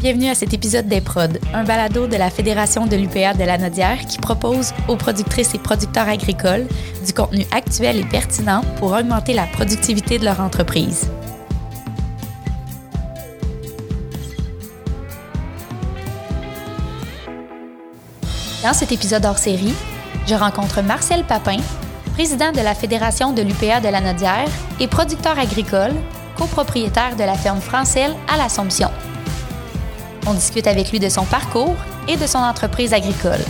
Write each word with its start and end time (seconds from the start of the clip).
Bienvenue 0.00 0.28
à 0.28 0.36
cet 0.36 0.54
épisode 0.54 0.86
des 0.86 1.00
Prod, 1.00 1.40
un 1.52 1.64
balado 1.64 2.06
de 2.06 2.14
la 2.14 2.30
Fédération 2.30 2.86
de 2.86 2.94
l'UPA 2.94 3.34
de 3.34 3.42
la 3.42 3.58
Nodière 3.58 3.98
qui 4.06 4.18
propose 4.18 4.72
aux 4.86 4.94
productrices 4.94 5.56
et 5.56 5.58
producteurs 5.58 6.08
agricoles 6.08 6.68
du 7.04 7.12
contenu 7.12 7.44
actuel 7.50 7.96
et 7.96 8.04
pertinent 8.04 8.60
pour 8.76 8.92
augmenter 8.92 9.34
la 9.34 9.46
productivité 9.46 10.20
de 10.20 10.24
leur 10.24 10.40
entreprise. 10.40 11.10
Dans 18.62 18.74
cet 18.74 18.92
épisode 18.92 19.24
hors 19.24 19.38
série, 19.38 19.74
je 20.28 20.34
rencontre 20.36 20.80
Marcel 20.80 21.24
Papin, 21.24 21.58
président 22.14 22.52
de 22.52 22.60
la 22.60 22.76
Fédération 22.76 23.32
de 23.32 23.42
l'UPA 23.42 23.80
de 23.80 23.88
la 23.88 24.00
Nodière 24.00 24.48
et 24.78 24.86
producteur 24.86 25.36
agricole, 25.40 25.92
copropriétaire 26.36 27.16
de 27.16 27.24
la 27.24 27.34
ferme 27.34 27.60
Francelle 27.60 28.14
à 28.32 28.36
l'Assomption. 28.36 28.90
On 30.28 30.34
discute 30.34 30.66
avec 30.66 30.90
lui 30.90 31.00
de 31.00 31.08
son 31.08 31.24
parcours 31.24 31.76
et 32.06 32.18
de 32.18 32.26
son 32.26 32.38
entreprise 32.38 32.92
agricole. 32.92 33.40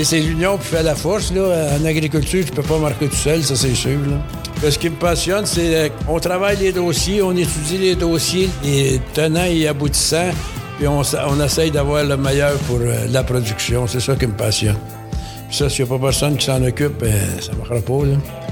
C'est 0.00 0.20
l'union 0.20 0.58
qui 0.58 0.66
fait 0.66 0.82
la 0.84 0.94
force. 0.94 1.32
Là. 1.32 1.70
En 1.80 1.84
agriculture, 1.84 2.44
tu 2.44 2.52
peux 2.52 2.62
pas 2.62 2.78
marquer 2.78 3.08
tout 3.08 3.16
seul, 3.16 3.42
ça 3.42 3.56
c'est 3.56 3.74
sûr. 3.74 3.98
Ce 4.62 4.78
qui 4.78 4.90
me 4.90 4.96
passionne, 4.96 5.44
c'est 5.44 5.90
qu'on 6.06 6.20
travaille 6.20 6.58
les 6.58 6.72
dossiers, 6.72 7.20
on 7.20 7.32
étudie 7.32 7.78
les 7.78 7.96
dossiers, 7.96 8.48
les 8.62 9.00
tenants 9.12 9.44
et 9.44 9.66
aboutissants, 9.66 10.30
puis 10.78 10.86
on, 10.86 11.02
essaye 11.40 11.72
d'avoir 11.72 12.04
le 12.04 12.16
meilleur 12.16 12.56
pour 12.60 12.78
euh, 12.80 13.06
la 13.08 13.24
production. 13.24 13.86
C'est 13.88 14.00
ça 14.00 14.14
qui 14.14 14.26
me 14.26 14.34
passionne. 14.34 14.76
Puis 15.48 15.56
ça, 15.56 15.68
s'il 15.68 15.84
n'y 15.84 15.90
a 15.90 15.98
pas 15.98 16.04
personne 16.04 16.36
qui 16.36 16.46
s'en 16.46 16.62
occupe, 16.62 17.00
ben, 17.00 17.12
ça 17.40 17.52
ne 17.52 17.58
marchera 17.58 17.80
pas. 17.80 18.45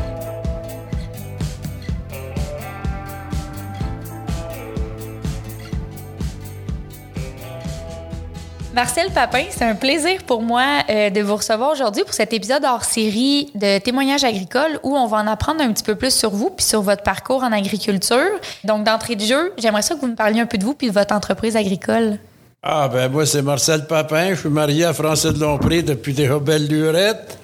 Marcel 8.74 9.08
Papin, 9.12 9.44
c'est 9.50 9.64
un 9.64 9.76
plaisir 9.76 10.24
pour 10.26 10.42
moi 10.42 10.64
euh, 10.90 11.08
de 11.08 11.20
vous 11.20 11.36
recevoir 11.36 11.70
aujourd'hui 11.70 12.02
pour 12.02 12.12
cet 12.12 12.32
épisode 12.32 12.64
hors 12.64 12.82
série 12.82 13.52
de 13.54 13.78
témoignages 13.78 14.24
agricoles 14.24 14.80
où 14.82 14.96
on 14.96 15.06
va 15.06 15.18
en 15.18 15.28
apprendre 15.28 15.60
un 15.60 15.72
petit 15.72 15.84
peu 15.84 15.94
plus 15.94 16.12
sur 16.12 16.30
vous 16.30 16.50
puis 16.50 16.66
sur 16.66 16.82
votre 16.82 17.04
parcours 17.04 17.44
en 17.44 17.52
agriculture. 17.52 18.40
Donc, 18.64 18.82
d'entrée 18.82 19.14
de 19.14 19.20
jeu, 19.20 19.52
j'aimerais 19.58 19.82
ça 19.82 19.94
que 19.94 20.00
vous 20.00 20.08
me 20.08 20.16
parliez 20.16 20.40
un 20.40 20.46
peu 20.46 20.58
de 20.58 20.64
vous 20.64 20.74
puis 20.74 20.88
de 20.88 20.92
votre 20.92 21.14
entreprise 21.14 21.54
agricole. 21.54 22.18
Ah, 22.64 22.88
ben 22.92 23.08
moi, 23.08 23.24
c'est 23.26 23.42
Marcel 23.42 23.86
Papin. 23.86 24.30
Je 24.30 24.40
suis 24.40 24.48
marié 24.48 24.86
à 24.86 24.92
François 24.92 25.30
de 25.30 25.38
Lompré 25.38 25.82
depuis 25.82 26.12
des 26.12 26.26
belles 26.26 26.66
lurettes. 26.66 27.38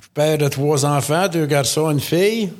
Je 0.00 0.06
suis 0.06 0.10
père 0.12 0.38
de 0.38 0.48
trois 0.48 0.84
enfants, 0.84 1.28
deux 1.28 1.46
garçons, 1.46 1.88
une 1.92 2.00
fille. 2.00 2.52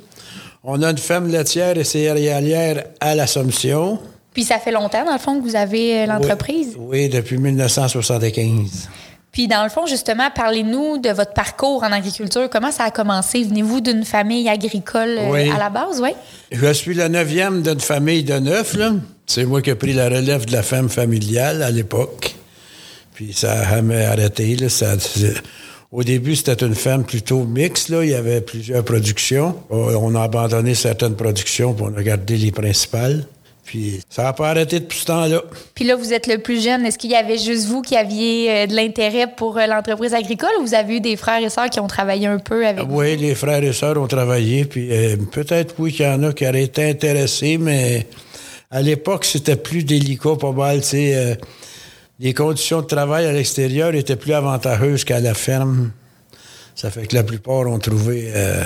On 0.63 0.81
a 0.83 0.91
une 0.91 0.97
femme 0.97 1.27
laitière 1.27 1.77
et 1.77 1.83
céréalière 1.83 2.85
à 3.01 3.13
l'Assomption. 3.13 3.99
Puis 4.35 4.43
ça 4.43 4.59
fait 4.59 4.71
longtemps, 4.71 5.03
dans 5.05 5.13
le 5.13 5.17
fond, 5.17 5.39
que 5.39 5.43
vous 5.47 5.55
avez 5.55 6.01
euh, 6.01 6.05
l'entreprise? 6.05 6.75
Oui, 6.77 7.03
oui, 7.05 7.09
depuis 7.09 7.37
1975. 7.39 8.89
Puis 9.31 9.47
dans 9.47 9.63
le 9.63 9.69
fond, 9.69 9.85
justement, 9.85 10.29
parlez-nous 10.33 10.97
de 10.97 11.09
votre 11.09 11.33
parcours 11.33 11.83
en 11.83 11.91
agriculture. 11.91 12.49
Comment 12.49 12.71
ça 12.71 12.83
a 12.83 12.91
commencé? 12.91 13.43
Venez-vous 13.43 13.81
d'une 13.81 14.05
famille 14.05 14.47
agricole 14.47 15.17
euh, 15.17 15.31
Oui. 15.31 15.49
à 15.49 15.57
la 15.57 15.69
base, 15.69 15.99
oui? 16.01 16.11
Je 16.51 16.71
suis 16.73 16.93
le 16.93 17.07
neuvième 17.07 17.61
d'une 17.63 17.79
famille 17.79 18.23
de 18.23 18.37
neuf. 18.39 18.75
là. 18.75 18.91
C'est 19.25 19.45
moi 19.45 19.61
qui 19.61 19.71
ai 19.71 19.75
pris 19.75 19.93
la 19.93 20.05
relève 20.09 20.45
de 20.45 20.51
la 20.51 20.63
femme 20.63 20.87
familiale 20.89 21.63
à 21.63 21.71
l'époque. 21.71 22.35
Puis 23.13 23.33
ça 23.33 23.53
a 23.53 23.75
jamais 23.75 24.05
arrêté. 24.05 24.55
là. 24.55 24.69
Ça- 24.69 24.95
au 25.91 26.03
début, 26.03 26.35
c'était 26.35 26.65
une 26.65 26.75
ferme 26.75 27.03
plutôt 27.05 27.43
mixte. 27.45 27.87
Là. 27.89 28.03
Il 28.03 28.09
y 28.11 28.15
avait 28.15 28.41
plusieurs 28.41 28.83
productions. 28.83 29.55
On 29.69 30.13
a 30.15 30.23
abandonné 30.23 30.75
certaines 30.75 31.15
productions 31.15 31.73
pour 31.73 31.89
gardé 31.91 32.35
les 32.37 32.51
principales. 32.51 33.25
Puis 33.65 34.01
ça 34.09 34.23
n'a 34.23 34.33
pas 34.33 34.49
arrêté 34.49 34.79
depuis 34.79 34.99
ce 34.99 35.05
temps-là. 35.05 35.41
Puis 35.73 35.85
là, 35.85 35.95
vous 35.95 36.13
êtes 36.13 36.27
le 36.27 36.37
plus 36.37 36.63
jeune. 36.63 36.85
Est-ce 36.85 36.97
qu'il 36.97 37.09
y 37.09 37.15
avait 37.15 37.37
juste 37.37 37.65
vous 37.65 37.81
qui 37.81 37.97
aviez 37.97 38.51
euh, 38.51 38.67
de 38.67 38.75
l'intérêt 38.75 39.27
pour 39.35 39.57
euh, 39.57 39.65
l'entreprise 39.65 40.13
agricole 40.13 40.51
ou 40.59 40.65
vous 40.65 40.75
avez 40.75 40.97
eu 40.97 40.99
des 41.01 41.17
frères 41.17 41.43
et 41.43 41.49
sœurs 41.49 41.69
qui 41.69 41.79
ont 41.79 41.87
travaillé 41.87 42.27
un 42.27 42.37
peu 42.37 42.65
avec 42.65 42.85
vous? 42.85 42.99
Oui, 42.99 43.17
les 43.17 43.33
frères 43.33 43.63
et 43.63 43.73
sœurs 43.73 43.97
ont 43.97 44.07
travaillé, 44.07 44.65
puis 44.65 44.87
euh, 44.91 45.17
peut-être 45.31 45.75
oui 45.79 45.91
qu'il 45.91 46.05
y 46.05 46.09
en 46.09 46.21
a 46.23 46.31
qui 46.31 46.47
auraient 46.47 46.63
été 46.63 46.89
intéressés, 46.89 47.57
mais 47.57 48.07
à 48.71 48.81
l'époque, 48.81 49.25
c'était 49.25 49.55
plus 49.55 49.83
délicat, 49.83 50.35
pas 50.39 50.51
mal. 50.51 50.81
tu 50.81 50.87
sais, 50.87 51.15
euh, 51.15 51.35
les 52.19 52.33
conditions 52.33 52.81
de 52.81 52.87
travail 52.87 53.25
à 53.25 53.31
l'extérieur 53.31 53.93
étaient 53.95 54.15
plus 54.15 54.33
avantageuses 54.33 55.03
qu'à 55.03 55.19
la 55.19 55.33
ferme. 55.33 55.91
Ça 56.75 56.91
fait 56.91 57.07
que 57.07 57.15
la 57.15 57.23
plupart 57.23 57.61
ont 57.67 57.79
trouvé 57.79 58.31
euh, 58.35 58.63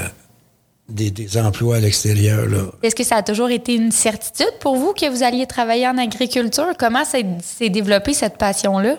des, 0.90 1.12
des 1.12 1.38
emplois 1.38 1.78
à 1.78 1.80
l'extérieur. 1.80 2.48
Est-ce 2.84 2.96
que 2.96 3.04
ça 3.04 3.18
a 3.18 3.24
toujours 3.24 3.50
été 3.50 3.76
une 3.76 3.92
certitude 3.92 4.54
pour 4.60 4.76
vous 4.76 4.94
que 4.94 5.10
vous 5.10 5.24
alliez 5.24 5.46
travailler 5.46 5.88
en 5.88 5.98
agriculture? 5.98 6.68
Comment 6.78 7.04
s'est 7.06 7.70
développée 7.70 8.14
cette 8.14 8.38
passion-là? 8.38 8.98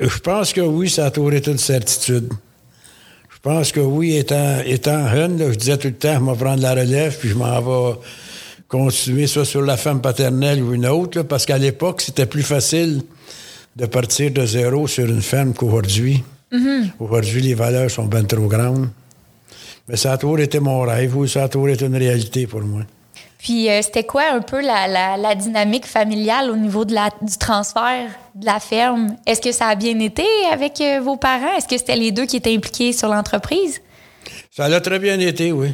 Je 0.00 0.18
pense 0.18 0.52
que 0.52 0.60
oui, 0.60 0.88
ça 0.88 1.06
a 1.06 1.10
toujours 1.10 1.32
été 1.32 1.50
une 1.50 1.58
certitude. 1.58 2.28
Je 3.30 3.38
pense 3.40 3.72
que 3.72 3.80
oui, 3.80 4.16
étant, 4.16 4.58
étant 4.64 5.08
jeune, 5.08 5.38
là, 5.38 5.50
je 5.50 5.56
disais 5.56 5.76
tout 5.76 5.88
le 5.88 5.94
temps, 5.94 6.14
je 6.14 6.30
vais 6.30 6.36
prendre 6.36 6.62
la 6.62 6.72
relève, 6.74 7.16
puis 7.18 7.28
je 7.28 7.34
m'en 7.34 7.60
vais 7.60 7.98
continuer 8.66 9.26
soit 9.26 9.44
sur 9.44 9.62
la 9.62 9.76
femme 9.76 10.00
paternelle 10.00 10.62
ou 10.62 10.74
une 10.74 10.86
autre, 10.86 11.18
là, 11.18 11.24
parce 11.24 11.46
qu'à 11.46 11.58
l'époque, 11.58 12.00
c'était 12.00 12.26
plus 12.26 12.42
facile 12.42 13.02
de 13.76 13.86
partir 13.86 14.32
de 14.32 14.44
zéro 14.44 14.86
sur 14.88 15.06
une 15.06 15.22
ferme 15.22 15.54
qu'aujourd'hui. 15.54 16.22
Aujourd'hui, 16.98 17.42
les 17.42 17.54
valeurs 17.54 17.90
sont 17.90 18.06
bien 18.06 18.24
trop 18.24 18.46
grandes. 18.48 18.88
Mais 19.88 19.96
ça 19.96 20.12
a 20.12 20.18
toujours 20.18 20.38
été 20.40 20.60
mon 20.60 20.80
rêve, 20.82 21.16
oui, 21.16 21.28
ça 21.28 21.44
a 21.44 21.48
toujours 21.48 21.68
été 21.70 21.86
une 21.86 21.96
réalité 21.96 22.46
pour 22.46 22.60
moi. 22.60 22.82
Puis 23.38 23.70
euh, 23.70 23.80
c'était 23.82 24.04
quoi 24.04 24.24
un 24.32 24.40
peu 24.40 24.60
la, 24.60 24.88
la- 24.88 25.16
la 25.16 25.34
dynamique 25.34 25.86
familiale 25.86 26.50
au 26.50 26.56
niveau 26.56 26.84
de 26.84 26.92
la, 26.92 27.08
du 27.22 27.36
transfert 27.38 28.08
de 28.34 28.44
la 28.44 28.58
ferme? 28.60 29.16
Est-ce 29.26 29.40
que 29.40 29.52
ça 29.52 29.66
a 29.68 29.74
bien 29.76 29.98
été 30.00 30.24
avec 30.52 30.80
euh, 30.80 31.00
vos 31.00 31.16
parents? 31.16 31.54
Est-ce 31.56 31.68
que 31.68 31.78
c'était 31.78 31.96
les 31.96 32.10
deux 32.12 32.26
qui 32.26 32.36
étaient 32.36 32.54
impliqués 32.54 32.92
sur 32.92 33.08
l'entreprise? 33.08 33.80
Ça 34.50 34.64
a 34.64 34.80
très 34.80 34.98
bien 34.98 35.18
été, 35.20 35.52
oui. 35.52 35.68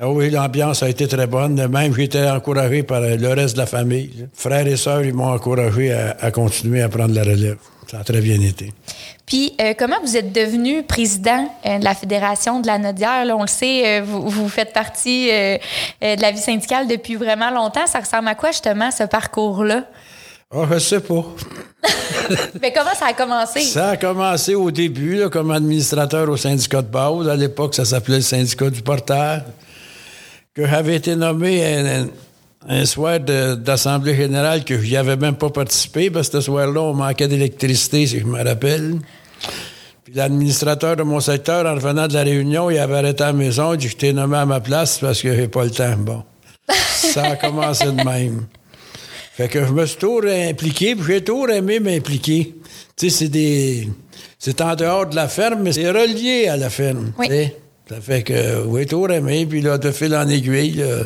Ah 0.00 0.08
oui, 0.08 0.30
l'ambiance 0.30 0.82
a 0.82 0.88
été 0.88 1.06
très 1.06 1.26
bonne. 1.26 1.54
Même, 1.68 1.94
j'ai 1.94 2.04
été 2.04 2.28
encouragé 2.28 2.82
par 2.82 3.02
euh, 3.02 3.16
le 3.16 3.28
reste 3.28 3.54
de 3.54 3.60
la 3.60 3.66
famille. 3.66 4.26
Frères 4.34 4.66
et 4.66 4.76
sœurs, 4.76 5.04
ils 5.04 5.14
m'ont 5.14 5.32
encouragé 5.32 5.92
à, 5.92 6.16
à 6.20 6.30
continuer 6.30 6.82
à 6.82 6.88
prendre 6.88 7.14
la 7.14 7.22
relève. 7.22 7.58
Ça 7.90 7.98
a 7.98 8.04
très 8.04 8.20
bien 8.20 8.40
été. 8.40 8.72
Puis 9.26 9.54
euh, 9.60 9.74
comment 9.78 9.96
vous 10.02 10.16
êtes 10.16 10.32
devenu 10.32 10.82
président 10.82 11.48
euh, 11.64 11.78
de 11.78 11.84
la 11.84 11.94
Fédération 11.94 12.60
de 12.60 12.66
la 12.66 12.78
Nodière? 12.78 13.24
Là, 13.24 13.36
on 13.36 13.42
le 13.42 13.48
sait, 13.48 14.00
euh, 14.00 14.02
vous, 14.04 14.28
vous 14.28 14.48
faites 14.48 14.72
partie 14.72 15.28
de 15.28 16.20
la 16.20 16.30
vie 16.32 16.38
syndicale 16.38 16.86
depuis 16.86 17.16
vraiment 17.16 17.50
longtemps. 17.50 17.86
Ça 17.86 18.00
ressemble 18.00 18.28
à 18.28 18.34
quoi 18.34 18.50
justement 18.50 18.90
ce 18.90 19.04
parcours-là? 19.04 19.84
Ah, 20.54 20.66
je 20.72 20.78
sais 20.78 21.00
pas. 21.00 21.24
Mais 22.60 22.72
comment 22.72 22.94
ça 22.94 23.06
a 23.06 23.12
commencé? 23.14 23.60
Ça 23.60 23.90
a 23.90 23.96
commencé 23.96 24.54
au 24.54 24.70
début 24.70 25.16
là, 25.16 25.30
comme 25.30 25.50
administrateur 25.50 26.28
au 26.28 26.36
syndicat 26.36 26.82
de 26.82 26.88
base. 26.88 27.28
À 27.28 27.36
l'époque, 27.36 27.74
ça 27.74 27.86
s'appelait 27.86 28.16
le 28.16 28.22
syndicat 28.22 28.68
du 28.68 28.82
porteur. 28.82 29.42
Que 30.54 30.66
j'avais 30.66 30.96
été 30.96 31.16
nommé 31.16 31.64
un, 31.64 32.02
un- 32.02 32.08
un 32.68 32.84
soir 32.84 33.18
d'Assemblée 33.20 34.14
générale 34.14 34.64
que 34.64 34.78
j'y 34.80 34.96
avais 34.96 35.16
même 35.16 35.34
pas 35.36 35.50
participé, 35.50 36.10
parce 36.10 36.28
que 36.28 36.38
ce 36.40 36.44
soir-là, 36.46 36.80
on 36.80 36.92
manquait 36.94 37.26
d'électricité, 37.26 38.06
si 38.06 38.20
je 38.20 38.24
me 38.26 38.42
rappelle. 38.42 38.98
Puis 40.04 40.14
l'administrateur 40.14 40.96
de 40.96 41.02
mon 41.04 41.20
secteur, 41.20 41.64
en 41.66 41.74
revenant 41.74 42.06
de 42.06 42.12
la 42.14 42.22
réunion, 42.22 42.70
il 42.70 42.78
avait 42.78 42.96
arrêté 42.96 43.22
à 43.24 43.28
la 43.28 43.32
maison, 43.32 43.72
il 43.72 43.78
dit 43.78 43.86
que 43.86 43.92
je 43.92 43.96
t'ai 43.96 44.12
nommé 44.12 44.36
à 44.36 44.44
ma 44.46 44.60
place 44.60 44.98
parce 44.98 45.22
que 45.22 45.34
j'ai 45.34 45.48
pas 45.48 45.64
le 45.64 45.70
temps. 45.70 45.96
Bon. 45.96 46.22
Ça 46.68 47.22
a 47.24 47.36
commencé 47.36 47.86
de 47.86 47.92
même. 48.04 48.46
Fait 49.34 49.48
que 49.48 49.64
je 49.64 49.72
me 49.72 49.86
suis 49.86 49.98
toujours 49.98 50.24
impliqué, 50.26 50.94
puis 50.94 51.14
j'ai 51.14 51.24
toujours 51.24 51.48
aimé 51.50 51.80
m'impliquer. 51.80 52.54
Tu 52.96 53.08
sais, 53.08 53.16
c'est 53.16 53.28
des. 53.28 53.88
C'est 54.38 54.60
en 54.60 54.74
dehors 54.76 55.06
de 55.06 55.16
la 55.16 55.28
ferme, 55.28 55.62
mais 55.62 55.72
c'est 55.72 55.88
relié 55.90 56.48
à 56.48 56.56
la 56.58 56.68
ferme. 56.68 57.12
Oui. 57.18 57.28
Ça 57.92 58.00
fait 58.00 58.22
que, 58.22 58.64
oui, 58.64 58.86
toujours 58.86 59.10
aimé, 59.10 59.44
puis 59.44 59.60
là, 59.60 59.76
de 59.76 59.90
fil 59.90 60.16
en 60.16 60.26
aiguille, 60.26 60.76
là, 60.76 61.02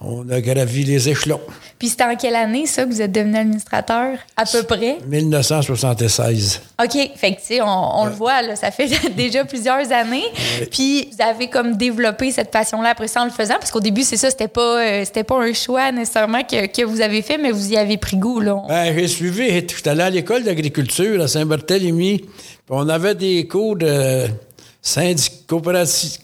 on 0.00 0.28
a 0.30 0.40
gravi 0.40 0.84
les 0.84 1.08
échelons. 1.08 1.40
Puis 1.80 1.88
c'était 1.88 2.04
en 2.04 2.14
quelle 2.14 2.36
année, 2.36 2.66
ça, 2.66 2.84
que 2.84 2.90
vous 2.90 3.02
êtes 3.02 3.10
devenu 3.10 3.36
administrateur? 3.36 4.18
À 4.36 4.44
peu 4.44 4.62
près? 4.62 4.98
1976. 5.08 6.60
OK. 6.80 7.10
Fait 7.16 7.32
que, 7.34 7.40
tu 7.40 7.46
sais, 7.46 7.60
on, 7.60 8.00
on 8.00 8.04
le 8.06 8.12
voit, 8.12 8.40
là, 8.42 8.54
ça 8.54 8.70
fait 8.70 8.88
déjà 9.16 9.44
plusieurs 9.44 9.90
années. 9.90 10.22
Puis 10.70 11.08
vous 11.10 11.24
avez 11.24 11.48
comme 11.48 11.76
développé 11.76 12.30
cette 12.30 12.52
passion-là 12.52 12.90
après 12.90 13.08
ça 13.08 13.22
en 13.22 13.24
le 13.24 13.32
faisant, 13.32 13.54
parce 13.54 13.72
qu'au 13.72 13.80
début, 13.80 14.02
c'est 14.02 14.16
ça, 14.16 14.30
c'était 14.30 14.46
pas, 14.46 14.80
euh, 14.80 15.04
c'était 15.04 15.24
pas 15.24 15.42
un 15.42 15.52
choix 15.52 15.90
nécessairement 15.90 16.44
que, 16.44 16.66
que 16.66 16.84
vous 16.84 17.00
avez 17.00 17.22
fait, 17.22 17.36
mais 17.36 17.50
vous 17.50 17.72
y 17.72 17.76
avez 17.76 17.96
pris 17.96 18.16
goût, 18.16 18.38
là. 18.38 18.62
Ben, 18.68 18.94
j'ai 18.94 19.08
suivi, 19.08 19.48
j'étais 19.48 19.88
allé 19.90 20.02
à 20.02 20.10
l'école 20.10 20.44
d'agriculture 20.44 21.20
à 21.20 21.26
Saint-Barthélemy. 21.26 22.18
Puis 22.18 22.28
on 22.68 22.88
avait 22.88 23.16
des 23.16 23.48
cours 23.48 23.74
de 23.74 24.28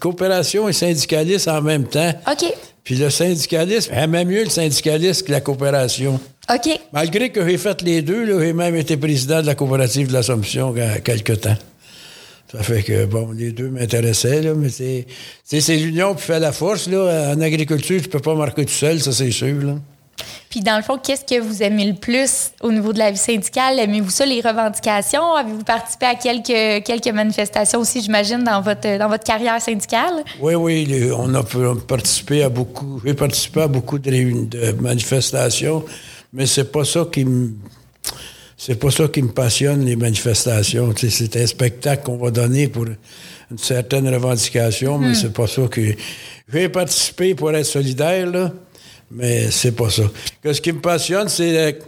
coopération 0.01 0.69
et 0.69 0.73
syndicalisme 0.73 1.51
en 1.51 1.63
même 1.63 1.85
temps. 1.85 2.13
OK. 2.31 2.45
Puis 2.85 2.95
le 2.95 3.11
syndicalisme, 3.11 3.93
j'aimais 3.93 4.25
mieux 4.25 4.45
le 4.45 4.51
syndicalisme 4.51 5.27
que 5.27 5.33
la 5.33 5.41
coopération. 5.41 6.21
OK. 6.49 6.81
Malgré 6.93 7.31
que 7.31 7.47
j'ai 7.47 7.59
fait 7.59 7.83
les 7.83 8.03
deux, 8.03 8.27
j'ai 8.41 8.53
même 8.53 8.77
été 8.77 8.97
président 8.97 9.43
de 9.43 9.47
la 9.47 9.55
coopérative 9.55 10.09
de 10.09 10.13
l'Assomption 10.13 10.73
il 10.75 10.79
y 10.79 10.83
a 10.83 11.01
quelque 11.01 11.33
temps. 11.33 11.57
Ça 12.53 12.63
fait 12.63 12.85
que, 12.85 13.07
bon, 13.07 13.33
les 13.33 13.51
deux 13.51 13.69
m'intéressaient, 13.69 14.41
là, 14.41 14.55
mais 14.55 14.69
c'est, 14.69 15.07
c'est, 15.43 15.61
c'est 15.61 15.77
l'union 15.77 16.15
qui 16.15 16.23
fait 16.23 16.39
la 16.39 16.53
force, 16.53 16.89
là. 16.89 17.35
En 17.35 17.41
agriculture, 17.41 18.01
tu 18.01 18.09
peux 18.09 18.21
pas 18.21 18.37
marquer 18.37 18.65
tout 18.65 18.73
seul, 18.73 19.01
ça, 19.01 19.11
c'est 19.11 19.33
sûr, 19.33 19.61
là. 19.63 19.75
Puis 20.49 20.61
dans 20.61 20.77
le 20.77 20.83
fond, 20.83 20.99
qu'est-ce 20.99 21.25
que 21.25 21.41
vous 21.41 21.63
aimez 21.63 21.87
le 21.87 21.95
plus 21.95 22.53
au 22.63 22.73
niveau 22.73 22.93
de 22.93 22.99
la 22.99 23.11
vie 23.11 23.19
syndicale? 23.19 23.79
Aimez-vous 23.79 24.11
ça, 24.11 24.25
les 24.25 24.41
revendications? 24.41 25.35
Avez-vous 25.35 25.65
participé 25.65 26.07
à 26.07 26.15
quelques, 26.15 26.85
quelques 26.85 27.15
manifestations 27.15 27.81
aussi, 27.81 28.03
j'imagine, 28.03 28.43
dans 28.43 28.61
votre, 28.61 28.99
dans 28.99 29.09
votre 29.09 29.25
carrière 29.25 29.61
syndicale? 29.61 30.25
Oui, 30.41 30.55
oui, 30.55 31.11
on 31.17 31.35
a 31.35 31.43
participé 31.87 32.43
à 32.43 32.49
beaucoup, 32.49 33.01
j'ai 33.05 33.15
participé 33.15 33.63
à 33.63 33.69
beaucoup 33.69 33.99
de, 33.99 34.47
de 34.47 34.73
manifestations, 34.81 35.85
mais 36.33 36.47
c'est 36.47 36.71
pas 36.71 36.85
ça 36.85 37.07
qui 37.11 37.25
me 37.25 37.53
c'est 38.59 38.77
pas 38.77 38.91
ça 38.91 39.07
qui 39.09 39.21
me 39.21 39.29
passionne, 39.29 39.85
les 39.85 39.97
manifestations. 39.97 40.95
c'est 40.97 41.37
un 41.37 41.47
spectacle 41.47 42.05
qu'on 42.05 42.17
va 42.17 42.31
donner 42.31 42.69
pour 42.69 42.87
une 42.87 43.59
certaine 43.59 44.09
revendication, 44.09 44.99
mais 44.99 45.11
hmm. 45.11 45.15
c'est 45.15 45.33
pas 45.33 45.47
ça 45.47 45.63
que. 45.71 45.95
J'ai 46.53 46.69
participé 46.69 47.35
pour 47.35 47.53
être 47.53 47.67
solidaire, 47.67 48.27
là, 48.27 48.53
mais 49.11 49.51
c'est 49.51 49.73
pas 49.73 49.91
ça. 49.91 50.05
Que 50.43 50.53
ce 50.53 50.61
qui 50.61 50.73
me 50.73 50.81
passionne, 50.81 51.29
c'est 51.29 51.79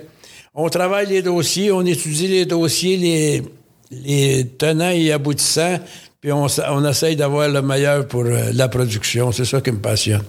on 0.54 0.68
travaille 0.68 1.06
les 1.06 1.22
dossiers, 1.22 1.70
on 1.70 1.84
étudie 1.84 2.26
les 2.28 2.46
dossiers, 2.46 2.96
les, 2.96 3.42
les 3.90 4.44
tenants 4.58 4.90
et 4.90 5.12
aboutissants, 5.12 5.78
puis 6.20 6.32
on, 6.32 6.46
on 6.70 6.84
essaye 6.84 7.16
d'avoir 7.16 7.48
le 7.48 7.62
meilleur 7.62 8.08
pour 8.08 8.22
euh, 8.24 8.50
la 8.52 8.68
production. 8.68 9.30
C'est 9.30 9.44
ça 9.44 9.60
qui 9.60 9.70
me 9.70 9.78
passionne. 9.78 10.24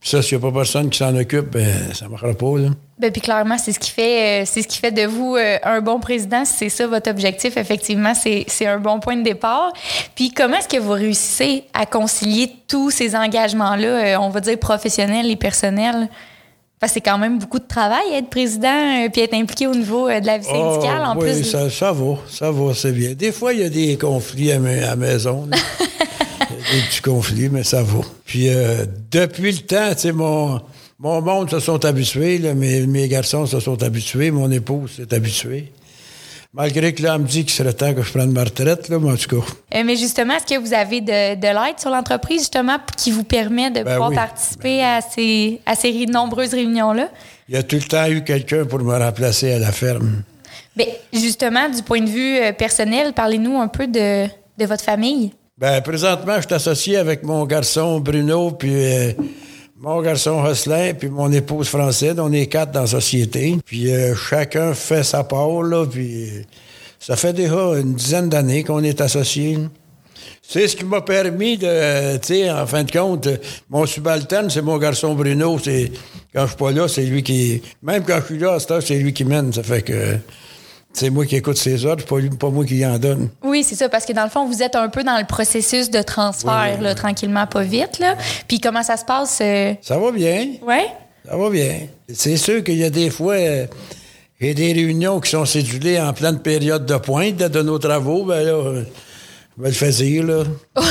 Puis 0.00 0.10
ça, 0.10 0.22
s'il 0.22 0.38
n'y 0.38 0.44
a 0.44 0.50
pas 0.50 0.58
personne 0.58 0.90
qui 0.90 0.98
s'en 0.98 1.14
occupe, 1.16 1.50
ben, 1.50 1.94
ça 1.94 2.04
ne 2.04 2.10
marchera 2.10 2.34
pas. 2.34 2.58
Là. 2.58 2.68
Ben, 2.98 3.12
puis 3.12 3.20
clairement, 3.20 3.58
c'est 3.58 3.72
ce 3.72 3.78
qui 3.78 3.90
fait, 3.90 4.42
euh, 4.42 4.44
c'est 4.46 4.62
ce 4.62 4.68
qui 4.68 4.78
fait 4.78 4.90
de 4.90 5.02
vous 5.02 5.36
euh, 5.36 5.58
un 5.62 5.82
bon 5.82 6.00
président. 6.00 6.44
c'est 6.46 6.70
ça 6.70 6.86
votre 6.86 7.10
objectif, 7.10 7.58
effectivement, 7.58 8.14
c'est, 8.14 8.66
un 8.66 8.78
bon 8.78 9.00
point 9.00 9.16
de 9.16 9.22
départ. 9.22 9.70
Puis 10.14 10.30
comment 10.30 10.56
est-ce 10.56 10.68
que 10.68 10.80
vous 10.80 10.92
réussissez 10.92 11.64
à 11.74 11.84
concilier 11.84 12.50
tous 12.68 12.90
ces 12.90 13.14
engagements-là, 13.14 13.88
euh, 13.88 14.18
on 14.18 14.30
va 14.30 14.40
dire 14.40 14.58
professionnels 14.58 15.30
et 15.30 15.36
personnels? 15.36 16.08
Parce 16.80 16.92
que 16.92 16.94
c'est 16.94 17.10
quand 17.10 17.18
même 17.18 17.38
beaucoup 17.38 17.58
de 17.58 17.66
travail 17.66 18.14
être 18.14 18.28
président 18.28 19.08
puis 19.12 19.22
être 19.22 19.34
impliqué 19.34 19.66
au 19.66 19.74
niveau 19.74 20.08
de 20.08 20.26
la 20.26 20.38
vie 20.38 20.44
syndicale. 20.44 21.04
en 21.04 21.16
oui, 21.16 21.32
plus 21.32 21.44
ça, 21.44 21.70
ça 21.70 21.92
va, 21.92 22.16
ça 22.28 22.50
va, 22.50 22.74
c'est 22.74 22.92
bien. 22.92 23.12
Des 23.12 23.32
fois, 23.32 23.54
il 23.54 23.60
y 23.60 23.64
a 23.64 23.70
des 23.70 23.96
conflits 23.96 24.52
à, 24.52 24.58
la 24.58 24.96
maison. 24.96 25.48
des 26.72 26.80
petits 26.88 27.02
conflits, 27.02 27.48
mais 27.48 27.64
ça 27.64 27.82
va. 27.82 28.00
Puis 28.24 28.48
depuis 29.10 29.52
le 29.52 29.58
temps, 29.58 29.94
tu 29.94 30.00
sais, 30.00 30.12
mon 30.12 30.60
mon 30.98 31.20
monde 31.20 31.50
se 31.50 31.60
sont 31.60 31.84
habitués, 31.84 32.38
mes, 32.54 32.86
mes, 32.86 33.08
garçons 33.08 33.44
se 33.44 33.60
sont 33.60 33.82
habitués, 33.82 34.30
mon 34.30 34.50
épouse 34.50 34.92
s'est 34.96 35.12
habituée. 35.12 35.72
Malgré 36.54 36.94
que 36.94 37.02
là, 37.02 37.18
me 37.18 37.26
dit 37.26 37.44
qu'il 37.44 37.50
serait 37.50 37.74
temps 37.74 37.92
que 37.92 38.02
je 38.02 38.10
prenne 38.10 38.32
ma 38.32 38.44
retraite, 38.44 38.88
là, 38.88 38.98
mais 38.98 39.10
en 39.10 39.16
tout 39.16 39.28
cas. 39.28 39.46
Euh, 39.74 39.82
mais 39.84 39.96
justement, 39.96 40.36
est-ce 40.36 40.54
que 40.54 40.58
vous 40.58 40.72
avez 40.72 41.02
de, 41.02 41.34
de 41.34 41.46
l'aide 41.48 41.78
sur 41.78 41.90
l'entreprise, 41.90 42.40
justement, 42.40 42.78
qui 42.96 43.10
vous 43.10 43.24
permet 43.24 43.70
de 43.70 43.82
ben 43.82 43.92
pouvoir 43.92 44.12
participer 44.12 44.82
à, 44.82 45.02
ces, 45.02 45.60
à 45.66 45.74
ces 45.74 46.06
nombreuses 46.06 46.54
réunions-là? 46.54 47.10
Il 47.50 47.56
y 47.56 47.58
a 47.58 47.62
tout 47.62 47.76
le 47.76 47.82
temps 47.82 48.06
eu 48.06 48.24
quelqu'un 48.24 48.64
pour 48.64 48.78
me 48.78 48.96
remplacer 48.96 49.52
à 49.52 49.58
la 49.58 49.72
ferme. 49.72 50.22
Bien, 50.74 50.86
justement, 51.12 51.68
du 51.68 51.82
point 51.82 52.00
de 52.00 52.08
vue 52.08 52.38
euh, 52.38 52.52
personnel, 52.52 53.12
parlez-nous 53.12 53.60
un 53.60 53.68
peu 53.68 53.86
de, 53.86 54.24
de 54.24 54.64
votre 54.64 54.82
famille. 54.82 55.32
Bien, 55.58 55.80
présentement, 55.80 56.36
je 56.36 56.42
suis 56.42 56.54
associé 56.54 56.96
avec 56.98 57.22
mon 57.22 57.46
garçon 57.46 57.98
Bruno, 57.98 58.50
puis 58.50 58.74
euh, 58.74 59.12
mon 59.78 60.02
garçon 60.02 60.42
Rosselin, 60.42 60.92
puis 60.92 61.08
mon 61.08 61.32
épouse 61.32 61.68
française, 61.68 62.14
on 62.18 62.30
est 62.30 62.46
quatre 62.46 62.72
dans 62.72 62.82
la 62.82 62.86
société. 62.86 63.56
Puis 63.64 63.90
euh, 63.90 64.14
chacun 64.14 64.74
fait 64.74 65.02
sa 65.02 65.24
part, 65.24 65.62
là, 65.62 65.86
puis 65.86 66.28
ça 67.00 67.16
fait 67.16 67.32
déjà 67.32 67.78
une 67.80 67.94
dizaine 67.94 68.28
d'années 68.28 68.64
qu'on 68.64 68.84
est 68.84 69.00
associés. 69.00 69.56
C'est 70.42 70.68
ce 70.68 70.76
qui 70.76 70.84
m'a 70.84 71.00
permis 71.00 71.56
de, 71.56 72.18
tu 72.18 72.34
sais, 72.34 72.50
en 72.50 72.66
fin 72.66 72.84
de 72.84 72.92
compte, 72.92 73.26
mon 73.70 73.86
subalterne, 73.86 74.50
c'est 74.50 74.60
mon 74.60 74.76
garçon 74.76 75.14
Bruno. 75.14 75.58
C'est 75.58 75.90
quand 76.34 76.42
je 76.42 76.48
suis 76.48 76.56
pas 76.58 76.72
là, 76.72 76.86
c'est 76.86 77.04
lui 77.06 77.22
qui, 77.22 77.62
même 77.82 78.04
quand 78.04 78.20
je 78.20 78.26
suis 78.26 78.38
là, 78.38 78.58
c'est 78.60 78.98
lui 78.98 79.14
qui 79.14 79.24
mène. 79.24 79.50
Ça 79.54 79.62
fait 79.62 79.80
que 79.80 80.18
c'est 80.96 81.10
moi 81.10 81.26
qui 81.26 81.36
écoute 81.36 81.58
ses 81.58 81.84
ordres, 81.84 82.04
pas, 82.06 82.16
pas 82.38 82.48
moi 82.48 82.64
qui 82.64 82.84
en 82.86 82.98
donne. 82.98 83.28
Oui, 83.44 83.62
c'est 83.62 83.74
ça, 83.74 83.88
parce 83.90 84.06
que 84.06 84.14
dans 84.14 84.24
le 84.24 84.30
fond, 84.30 84.46
vous 84.46 84.62
êtes 84.62 84.76
un 84.76 84.88
peu 84.88 85.04
dans 85.04 85.18
le 85.18 85.26
processus 85.26 85.90
de 85.90 86.00
transfert, 86.00 86.80
là, 86.80 86.94
tranquillement, 86.94 87.46
pas 87.46 87.64
vite. 87.64 87.98
Là. 87.98 88.16
Puis 88.48 88.60
comment 88.60 88.82
ça 88.82 88.96
se 88.96 89.04
passe? 89.04 89.38
Euh? 89.42 89.74
Ça 89.82 89.98
va 89.98 90.10
bien. 90.10 90.46
Oui? 90.66 90.80
Ça 91.28 91.36
va 91.36 91.50
bien. 91.50 91.80
C'est 92.12 92.38
sûr 92.38 92.64
qu'il 92.64 92.78
y 92.78 92.84
a 92.84 92.88
des 92.88 93.10
fois, 93.10 93.34
euh, 93.34 93.66
il 94.40 94.48
y 94.48 94.50
a 94.50 94.54
des 94.54 94.72
réunions 94.72 95.20
qui 95.20 95.30
sont 95.30 95.44
cédulées 95.44 96.00
en 96.00 96.14
pleine 96.14 96.38
période 96.38 96.86
de 96.86 96.96
pointe 96.96 97.36
de, 97.36 97.62
nos 97.62 97.78
travaux. 97.78 98.24
Ben 98.24 98.42
là, 98.42 98.82
vais 99.58 99.68
le 99.68 99.74
faire 99.74 99.90
dire, 99.90 100.24
là. 100.24 100.44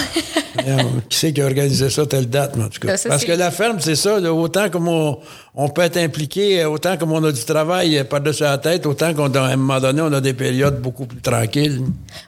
qui 1.10 1.18
c'est 1.18 1.34
qui 1.34 1.42
a 1.42 1.46
organisé 1.46 1.90
ça 1.90 2.06
telle 2.06 2.28
date, 2.30 2.58
en 2.58 2.70
tout 2.70 2.80
cas? 2.80 2.96
Parce 3.08 3.26
que 3.26 3.32
la 3.32 3.52
ferme, 3.52 3.80
c'est 3.80 3.96
ça, 3.96 4.20
autant 4.20 4.70
comme 4.70 4.88
on, 4.88 5.70
peut 5.70 5.82
être 5.82 5.98
impliqué, 5.98 6.66
autant 6.66 6.98
comme 6.98 7.12
on 7.12 7.24
a 7.24 7.32
du 7.32 7.44
travail 7.44 8.04
par-dessus 8.10 8.44
la 8.44 8.58
tête, 8.58 8.86
autant 8.86 9.14
qu'à 9.14 9.44
un 9.44 9.56
moment 9.56 9.80
donné, 9.80 10.02
on 10.02 10.12
a 10.14 10.22
des 10.22 10.34
périodes 10.34 10.82
beaucoup 10.82 11.06
plus 11.06 11.22
tranquilles. 11.22 11.82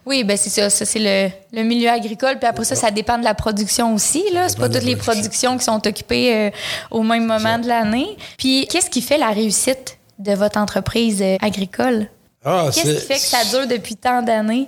Oui, 0.05 0.23
ben 0.23 0.37
c'est 0.37 0.49
ça. 0.49 0.69
Ça, 0.69 0.85
c'est 0.85 1.33
le, 1.53 1.63
milieu 1.63 1.89
agricole. 1.89 2.37
Puis 2.39 2.47
après 2.47 2.65
ça, 2.65 2.75
ça 2.75 2.91
dépend 2.91 3.17
de 3.17 3.23
la 3.23 3.33
production 3.33 3.95
aussi, 3.95 4.23
là. 4.33 4.49
C'est 4.49 4.59
pas 4.59 4.69
toutes 4.69 4.83
les 4.83 4.95
productions 4.95 5.57
qui 5.57 5.63
sont 5.63 5.85
occupées 5.85 6.35
euh, 6.35 6.49
au 6.91 7.03
même 7.03 7.25
moment 7.25 7.57
de 7.57 7.67
l'année. 7.67 8.17
Puis, 8.37 8.67
qu'est-ce 8.69 8.89
qui 8.89 9.01
fait 9.01 9.17
la 9.17 9.29
réussite 9.29 9.97
de 10.19 10.33
votre 10.33 10.59
entreprise 10.59 11.21
euh, 11.21 11.37
agricole? 11.41 12.07
Ah, 12.45 12.69
qu'est-ce 12.73 13.01
qui 13.01 13.05
fait 13.05 13.15
que 13.15 13.19
ça 13.19 13.43
dure 13.51 13.67
depuis 13.67 13.95
tant 13.95 14.21
d'années? 14.21 14.67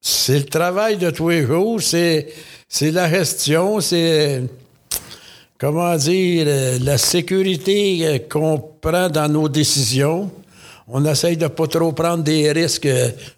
C'est 0.00 0.38
le 0.38 0.44
travail 0.44 0.96
de 0.96 1.10
tous 1.10 1.28
les 1.28 1.44
jours, 1.44 1.82
c'est, 1.82 2.28
c'est 2.68 2.90
la 2.90 3.10
gestion, 3.10 3.80
c'est, 3.80 4.42
comment 5.58 5.96
dire, 5.96 6.46
la 6.80 6.98
sécurité 6.98 8.24
qu'on 8.30 8.62
prend 8.80 9.08
dans 9.08 9.28
nos 9.28 9.48
décisions. 9.48 10.30
On 10.90 11.04
essaye 11.04 11.36
de 11.36 11.48
pas 11.48 11.66
trop 11.66 11.92
prendre 11.92 12.24
des 12.24 12.50
risques, 12.50 12.88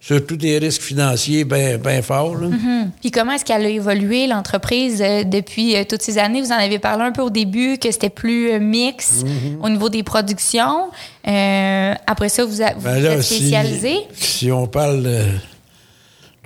surtout 0.01 0.37
des 0.37 0.59
risques 0.59 0.83
financiers 0.83 1.43
bien 1.45 1.79
ben 1.79 2.01
forts. 2.01 2.37
Mm-hmm. 2.37 2.91
Puis 3.01 3.11
comment 3.11 3.33
est-ce 3.33 3.45
qu'elle 3.45 3.67
a 3.67 3.69
évolué, 3.69 4.29
l'entreprise, 4.29 5.03
euh, 5.03 5.25
depuis 5.25 5.75
euh, 5.75 5.83
toutes 5.89 6.03
ces 6.03 6.19
années? 6.19 6.41
Vous 6.41 6.53
en 6.53 6.59
avez 6.59 6.79
parlé 6.79 7.03
un 7.03 7.11
peu 7.11 7.23
au 7.23 7.31
début, 7.31 7.77
que 7.79 7.91
c'était 7.91 8.09
plus 8.09 8.53
euh, 8.53 8.61
mix 8.61 9.25
mm-hmm. 9.25 9.65
au 9.65 9.69
niveau 9.69 9.89
des 9.89 10.05
productions. 10.05 10.91
après 11.25 12.29
ça, 12.29 12.45
vous, 12.45 12.53
vous, 12.53 12.85
ben 12.85 13.05
êtes 13.05 13.23
spécialisé? 13.23 13.97
Si, 14.15 14.53
on 14.53 14.69
parle 14.69 15.09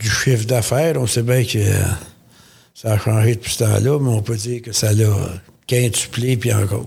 du 0.00 0.08
chiffre 0.08 0.46
d'affaires. 0.46 0.96
On 1.00 1.06
sait 1.06 1.22
bien 1.22 1.44
que 1.44 1.58
ça 2.74 2.92
a 2.92 2.98
changé 2.98 3.34
depuis 3.34 3.52
ce 3.52 3.64
temps-là, 3.64 3.98
mais 4.00 4.10
on 4.10 4.22
peut 4.22 4.36
dire 4.36 4.62
que 4.62 4.72
ça 4.72 4.92
l'a 4.92 5.10
quintuplé 5.66 6.36
puis 6.36 6.52
encore. 6.52 6.86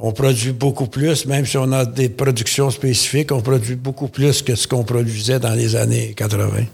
On 0.00 0.12
produit 0.12 0.52
beaucoup 0.52 0.86
plus, 0.86 1.26
même 1.26 1.46
si 1.46 1.56
on 1.56 1.70
a 1.70 1.84
des 1.84 2.08
productions 2.08 2.70
spécifiques, 2.70 3.30
on 3.30 3.40
produit 3.40 3.76
beaucoup 3.76 4.08
plus 4.08 4.42
que 4.42 4.56
ce 4.56 4.66
qu'on 4.66 4.82
produisait 4.82 5.38
dans 5.38 5.54
les 5.54 5.76
années 5.76 6.12
80. 6.16 6.64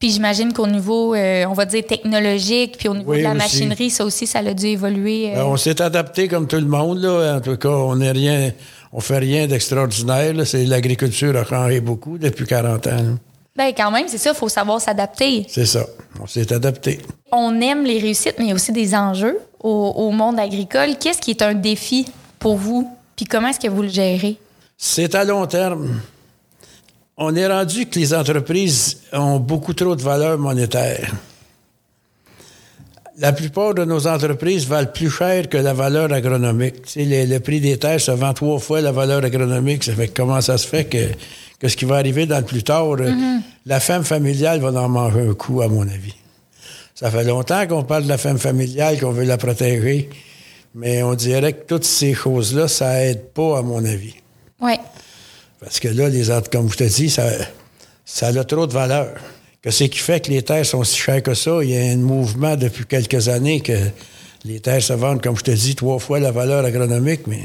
Puis 0.00 0.10
j'imagine 0.10 0.52
qu'au 0.52 0.66
niveau, 0.66 1.14
euh, 1.14 1.44
on 1.48 1.52
va 1.52 1.64
dire 1.64 1.86
technologique, 1.86 2.76
puis 2.76 2.88
au 2.88 2.94
niveau 2.94 3.14
de 3.14 3.20
la 3.20 3.34
machinerie, 3.34 3.88
ça 3.88 4.04
aussi, 4.04 4.26
ça 4.26 4.40
a 4.40 4.52
dû 4.52 4.66
évoluer. 4.66 5.30
Euh. 5.30 5.36
Ben, 5.36 5.44
on 5.44 5.56
s'est 5.56 5.80
adapté 5.80 6.26
comme 6.26 6.48
tout 6.48 6.56
le 6.56 6.66
monde, 6.66 6.98
là. 6.98 7.36
En 7.36 7.40
tout 7.40 7.56
cas, 7.56 7.68
on 7.68 7.94
n'est 7.94 8.10
rien, 8.10 8.50
on 8.92 8.98
fait 8.98 9.18
rien 9.18 9.46
d'extraordinaire. 9.46 10.34
C'est 10.44 10.64
l'agriculture 10.64 11.36
a 11.36 11.44
changé 11.44 11.80
beaucoup 11.80 12.18
depuis 12.18 12.46
40 12.46 12.86
ans. 12.88 13.16
Ben 13.54 13.72
quand 13.76 13.90
même, 13.90 14.08
c'est 14.08 14.18
ça, 14.18 14.30
il 14.30 14.36
faut 14.36 14.48
savoir 14.48 14.80
s'adapter. 14.80 15.44
C'est 15.48 15.66
ça, 15.66 15.86
on 16.20 16.26
s'est 16.26 16.52
adapté. 16.52 17.00
On 17.30 17.60
aime 17.60 17.84
les 17.84 17.98
réussites, 17.98 18.36
mais 18.38 18.46
il 18.46 18.48
y 18.48 18.52
a 18.52 18.54
aussi 18.54 18.72
des 18.72 18.94
enjeux 18.94 19.38
au, 19.60 20.10
monde 20.10 20.38
agricole. 20.38 20.96
Qu'est-ce 20.98 21.20
qui 21.20 21.30
est 21.32 21.42
un 21.42 21.54
défi 21.54 22.06
pour 22.38 22.56
vous? 22.56 22.90
Puis 23.14 23.26
comment 23.26 23.48
est-ce 23.48 23.60
que 23.60 23.68
vous 23.68 23.82
le 23.82 23.88
gérez? 23.88 24.36
C'est 24.76 25.14
à 25.14 25.24
long 25.24 25.46
terme. 25.46 26.00
On 27.16 27.36
est 27.36 27.46
rendu 27.46 27.86
que 27.86 27.98
les 27.98 28.14
entreprises 28.14 29.02
ont 29.12 29.38
beaucoup 29.38 29.74
trop 29.74 29.94
de 29.94 30.02
valeur 30.02 30.38
monétaire. 30.38 31.12
La 33.18 33.32
plupart 33.32 33.74
de 33.74 33.84
nos 33.84 34.06
entreprises 34.06 34.66
valent 34.66 34.90
plus 34.92 35.10
cher 35.10 35.48
que 35.48 35.58
la 35.58 35.74
valeur 35.74 36.10
agronomique. 36.12 36.76
le, 36.96 37.38
prix 37.38 37.60
des 37.60 37.78
terres 37.78 38.00
se 38.00 38.10
vend 38.10 38.32
trois 38.32 38.58
fois 38.58 38.80
la 38.80 38.90
valeur 38.90 39.22
agronomique. 39.22 39.84
Ça 39.84 39.92
fait 39.92 40.08
comment 40.08 40.40
ça 40.40 40.56
se 40.56 40.66
fait 40.66 40.86
que 40.86 41.08
que 41.62 41.68
ce 41.68 41.76
qui 41.76 41.84
va 41.84 41.94
arriver 41.94 42.26
dans 42.26 42.38
le 42.38 42.44
plus 42.44 42.64
tard, 42.64 42.94
euh, 42.94 43.08
mm-hmm. 43.08 43.40
la 43.66 43.78
femme 43.78 44.02
familiale 44.02 44.58
va 44.58 44.72
en 44.72 44.88
manger 44.88 45.20
un 45.20 45.32
coup, 45.32 45.62
à 45.62 45.68
mon 45.68 45.82
avis. 45.82 46.16
Ça 46.92 47.08
fait 47.08 47.22
longtemps 47.22 47.68
qu'on 47.68 47.84
parle 47.84 48.02
de 48.02 48.08
la 48.08 48.18
femme 48.18 48.38
familiale, 48.38 48.98
qu'on 48.98 49.12
veut 49.12 49.22
la 49.22 49.38
protéger, 49.38 50.10
mais 50.74 51.04
on 51.04 51.14
dirait 51.14 51.52
que 51.52 51.64
toutes 51.64 51.84
ces 51.84 52.14
choses-là, 52.14 52.66
ça 52.66 53.04
aide 53.04 53.28
pas, 53.32 53.58
à 53.58 53.62
mon 53.62 53.84
avis. 53.84 54.16
Oui. 54.60 54.72
Parce 55.60 55.78
que 55.78 55.86
là, 55.86 56.08
les 56.08 56.24
comme 56.50 56.68
je 56.68 56.78
te 56.78 56.84
dis, 56.84 57.08
ça, 57.08 57.30
ça 58.04 58.26
a 58.26 58.44
trop 58.44 58.66
de 58.66 58.72
valeur. 58.72 59.14
Que 59.62 59.70
ce 59.70 59.84
qui 59.84 60.00
fait 60.00 60.18
que 60.18 60.32
les 60.32 60.42
terres 60.42 60.66
sont 60.66 60.82
si 60.82 60.98
chères 60.98 61.22
que 61.22 61.34
ça? 61.34 61.60
Il 61.62 61.70
y 61.70 61.76
a 61.76 61.92
un 61.92 61.96
mouvement 61.96 62.56
depuis 62.56 62.86
quelques 62.86 63.28
années 63.28 63.60
que 63.60 63.78
les 64.44 64.58
terres 64.58 64.82
se 64.82 64.94
vendent, 64.94 65.22
comme 65.22 65.38
je 65.38 65.44
te 65.44 65.52
dis, 65.52 65.76
trois 65.76 66.00
fois 66.00 66.18
la 66.18 66.32
valeur 66.32 66.64
agronomique, 66.64 67.28
mais 67.28 67.42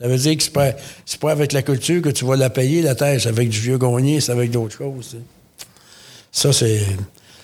ça 0.00 0.08
veut 0.08 0.16
dire 0.16 0.36
que 0.36 0.42
c'est 0.42 0.52
pas, 0.52 0.72
pas 1.20 1.32
avec 1.32 1.52
la 1.52 1.62
culture 1.62 2.00
que 2.00 2.08
tu 2.08 2.24
vas 2.24 2.36
la 2.36 2.48
payer, 2.48 2.80
la 2.80 2.94
terre. 2.94 3.20
C'est 3.20 3.28
avec 3.28 3.50
du 3.50 3.58
vieux 3.58 3.76
gagné, 3.76 4.20
c'est 4.20 4.32
avec 4.32 4.50
d'autres 4.50 4.76
choses. 4.76 5.18
Ça, 6.32 6.52
c'est, 6.52 6.80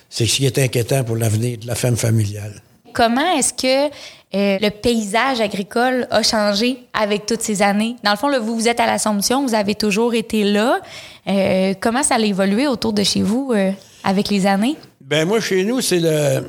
c'est 0.09 0.25
ce 0.25 0.37
qui 0.37 0.47
est 0.47 0.59
inquiétant 0.59 1.05
pour 1.05 1.17
l'avenir 1.17 1.59
de 1.59 1.67
la 1.67 1.75
femme 1.75 1.97
familiale. 1.97 2.63
Comment 2.95 3.37
est-ce 3.37 3.53
que 3.53 3.89
euh, 3.89 4.59
le 4.59 4.71
paysage 4.71 5.43
agricole 5.43 6.07
a 6.11 6.23
changé 6.23 6.79
avec 6.95 7.27
toutes 7.27 7.43
ces 7.43 7.61
années? 7.61 7.97
Dans 8.03 8.13
le 8.13 8.17
fond, 8.17 8.29
là, 8.29 8.39
vous, 8.39 8.57
vous 8.57 8.69
êtes 8.69 8.81
à 8.81 8.87
l'Assomption, 8.87 9.47
vous 9.47 9.55
avez 9.55 9.75
toujours 9.75 10.15
été 10.15 10.43
là. 10.45 10.81
Euh, 11.29 11.75
comment 11.79 12.03
ça 12.03 12.15
a 12.15 12.21
évolué 12.21 12.67
autour 12.69 12.95
de 12.95 13.03
chez 13.03 13.21
vous 13.21 13.53
euh, 13.55 13.71
avec 14.03 14.31
les 14.31 14.47
années? 14.47 14.77
Ben 15.03 15.29
moi, 15.29 15.41
chez 15.41 15.63
nous, 15.63 15.83
c'est 15.83 16.01
le... 16.01 16.43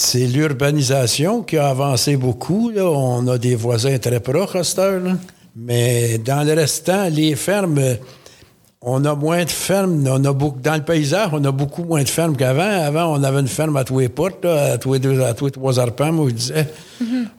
C'est 0.00 0.28
l'urbanisation 0.28 1.42
qui 1.42 1.56
a 1.56 1.70
avancé 1.70 2.16
beaucoup. 2.16 2.70
Là. 2.70 2.84
On 2.84 3.26
a 3.26 3.36
des 3.36 3.56
voisins 3.56 3.98
très 3.98 4.20
proches 4.20 4.54
à 4.54 4.62
cette 4.62 4.78
heure. 4.78 5.00
Là. 5.00 5.14
Mais 5.56 6.18
dans 6.18 6.46
le 6.46 6.52
restant, 6.52 7.08
les 7.08 7.34
fermes, 7.34 7.80
on 8.80 9.04
a 9.04 9.16
moins 9.16 9.44
de 9.44 9.50
fermes. 9.50 10.06
On 10.08 10.24
a 10.24 10.32
beaucoup, 10.32 10.60
dans 10.60 10.76
le 10.76 10.84
paysage, 10.84 11.30
on 11.32 11.44
a 11.44 11.50
beaucoup 11.50 11.82
moins 11.82 12.04
de 12.04 12.08
fermes 12.08 12.36
qu'avant. 12.36 12.62
Avant, 12.62 13.12
on 13.12 13.24
avait 13.24 13.40
une 13.40 13.48
ferme 13.48 13.76
à 13.76 13.82
tous 13.82 13.98
les 13.98 14.08
portes, 14.08 14.44
là, 14.44 14.74
à 14.74 14.78
tous 14.78 14.92
les 14.92 14.98
deux, 15.00 15.20
à 15.20 15.34
tous 15.34 15.46
les 15.46 15.50
trois 15.50 15.80
arpents, 15.80 16.12
moi, 16.12 16.28
je 16.28 16.34
disais. 16.34 16.68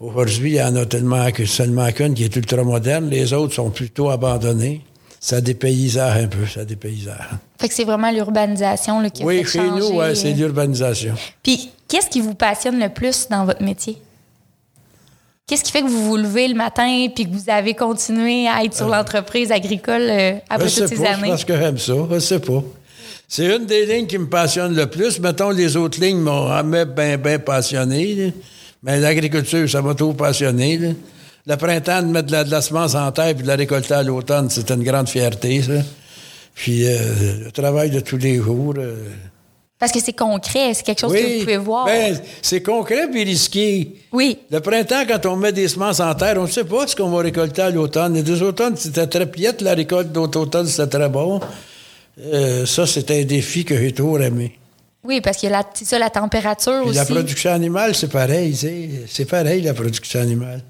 Aujourd'hui, 0.02 0.52
il 0.52 0.56
y 0.58 0.62
en 0.62 0.76
a 0.76 0.86
tellement 0.86 1.32
que 1.32 1.46
seulement 1.46 1.90
qu'une 1.94 2.14
qui 2.14 2.26
est 2.26 2.36
ultra 2.36 2.62
moderne. 2.66 3.10
Les 3.10 3.32
autres 3.32 3.54
sont 3.54 3.70
plutôt 3.70 4.10
abandonnés. 4.10 4.82
Ça 5.22 5.40
dépaysage 5.40 6.24
un 6.24 6.28
peu, 6.28 6.46
ça 6.46 6.66
dépaysage. 6.66 7.30
Fait 7.58 7.70
que 7.70 7.74
c'est 7.74 7.86
vraiment 7.86 8.12
l'urbanisation 8.12 9.10
qui 9.10 9.24
a 9.24 9.26
Oui, 9.26 9.38
fait 9.38 9.46
chez 9.46 9.60
changer, 9.60 9.80
nous, 9.80 9.98
ouais, 9.98 10.14
c'est 10.14 10.34
l'urbanisation. 10.34 11.16
Puis, 11.42 11.72
qu'est-ce 11.90 12.08
qui 12.08 12.22
vous 12.22 12.36
passionne 12.36 12.80
le 12.80 12.90
plus 12.90 13.28
dans 13.30 13.44
votre 13.44 13.62
métier? 13.62 13.98
Qu'est-ce 15.46 15.64
qui 15.64 15.72
fait 15.72 15.82
que 15.82 15.88
vous 15.88 16.06
vous 16.06 16.16
levez 16.18 16.48
le 16.48 16.54
matin 16.54 17.08
puis 17.14 17.26
que 17.26 17.32
vous 17.32 17.50
avez 17.50 17.74
continué 17.74 18.48
à 18.48 18.64
être 18.64 18.76
sur 18.76 18.88
l'entreprise 18.88 19.52
agricole 19.52 20.04
euh, 20.04 20.34
après 20.48 20.70
Je 20.70 20.80
toutes 20.82 20.90
ces 20.90 20.96
pas, 20.98 21.10
années? 21.10 21.24
Je 21.26 21.32
pense 21.32 21.44
que 21.46 21.58
j'aime 21.58 21.78
ça. 21.80 21.94
Je 22.12 22.20
sais 22.20 22.40
pas. 22.40 22.64
C'est 23.28 23.56
une 23.56 23.66
des 23.66 23.86
lignes 23.88 24.06
qui 24.06 24.20
me 24.20 24.28
passionne 24.30 24.76
le 24.76 24.86
plus. 24.86 25.20
Mettons, 25.20 25.50
les 25.50 25.76
autres 25.76 26.00
lignes 26.00 26.20
m'ont 26.20 26.48
jamais 26.50 26.86
bien, 26.86 27.18
bien 27.18 27.40
passionné. 27.40 28.14
là. 28.14 28.32
Mais 28.84 29.00
l'agriculture, 29.00 29.68
ça 29.68 29.82
m'a 29.82 29.96
trop 29.96 30.14
passionné. 30.14 30.78
là. 30.78 30.90
Le 31.48 31.56
printemps, 31.56 32.04
de 32.04 32.08
mettre 32.08 32.28
de 32.28 32.32
la, 32.34 32.44
de 32.44 32.52
la 32.52 32.62
semence 32.62 32.94
en 32.94 33.12
terre 33.12 33.34
puis 33.34 33.42
de 33.42 33.48
la 33.48 33.56
récolter 33.56 33.96
à 33.96 34.04
l'automne, 34.04 34.52
c'est 34.52 34.70
une 34.70 34.84
grande 34.84 35.10
fierté, 35.10 35.64
ça. 35.64 35.82
Puis 36.54 36.86
euh, 36.86 37.46
le 37.46 37.52
travail 37.52 37.90
de 37.90 38.02
tous 38.02 38.18
les 38.18 38.36
jours. 38.36 38.76
Parce 39.80 39.94
que 39.94 40.00
c'est 40.02 40.14
concret, 40.14 40.74
c'est 40.74 40.84
quelque 40.84 41.00
chose 41.00 41.14
que 41.14 41.36
vous 41.36 41.40
pouvez 41.40 41.58
voir. 41.58 41.86
Ben, 41.86 42.20
c'est 42.42 42.62
concret 42.62 43.08
puis 43.10 43.24
risqué. 43.24 43.94
oui. 44.12 44.38
Le 44.52 44.60
printemps, 44.60 45.04
quand 45.08 45.26
on 45.26 45.38
met 45.38 45.54
des 45.54 45.70
semences 45.70 46.02
en 46.02 46.14
terre, 46.16 46.36
on 46.38 46.44
ne 46.44 46.48
sait 46.48 46.66
pas 46.66 46.86
ce 46.86 46.96
qu'on 46.98 47.10
va 47.10 47.22
récolter 47.22 47.62
à 47.62 47.70
l'automne. 47.70 48.14
Les 48.14 48.24
deux 48.24 48.44
automnes, 48.44 48.76
c'était 48.76 49.08
très 49.08 49.26
piètre. 49.26 49.64
La 49.64 49.76
récolte 49.76 50.12
d'autres 50.12 50.42
automne, 50.42 50.68
c'était 50.68 50.98
très 50.98 51.08
bon. 51.08 51.40
Euh, 52.20 52.66
ça, 52.66 52.86
c'était 52.86 53.22
un 53.22 53.24
défi 53.24 53.64
que 53.64 53.78
j'ai 53.78 53.94
toujours 53.94 54.20
aimé. 54.22 54.60
Oui, 55.06 55.22
parce 55.22 55.38
que 55.38 55.48
c'est 55.74 55.86
ça, 55.86 55.98
la 55.98 56.10
température 56.10 56.82
Puis 56.82 56.90
aussi. 56.90 57.00
la 57.00 57.06
production 57.06 57.52
animale, 57.52 57.96
c'est 57.96 58.12
pareil. 58.12 58.54
C'est 59.08 59.26
pareil, 59.26 59.62
la 59.62 59.74
production 59.74 60.20
animale. 60.20 60.62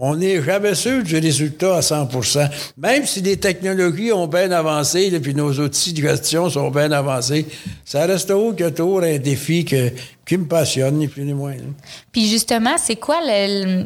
On 0.00 0.16
n'est 0.16 0.42
jamais 0.42 0.74
sûr 0.74 1.02
du 1.02 1.18
résultat 1.18 1.76
à 1.76 1.80
100% 1.80 2.48
Même 2.76 3.06
si 3.06 3.20
les 3.20 3.36
technologies 3.36 4.12
ont 4.12 4.26
bien 4.26 4.50
avancé, 4.50 5.10
et 5.12 5.20
puis 5.20 5.34
nos 5.34 5.52
outils 5.52 5.92
de 5.92 6.00
gestion 6.02 6.48
sont 6.50 6.70
bien 6.70 6.90
avancés, 6.92 7.46
ça 7.84 8.06
reste 8.06 8.30
haut 8.30 8.52
que 8.52 8.68
toujours 8.68 9.02
un 9.02 9.18
défi 9.18 9.64
qui 9.64 10.36
me 10.36 10.46
passionne, 10.46 10.96
ni 10.98 11.08
plus 11.08 11.24
ni 11.24 11.32
moins. 11.34 11.52
hein. 11.52 11.74
Puis 12.12 12.28
justement, 12.28 12.76
c'est 12.76 12.96
quoi 12.96 13.20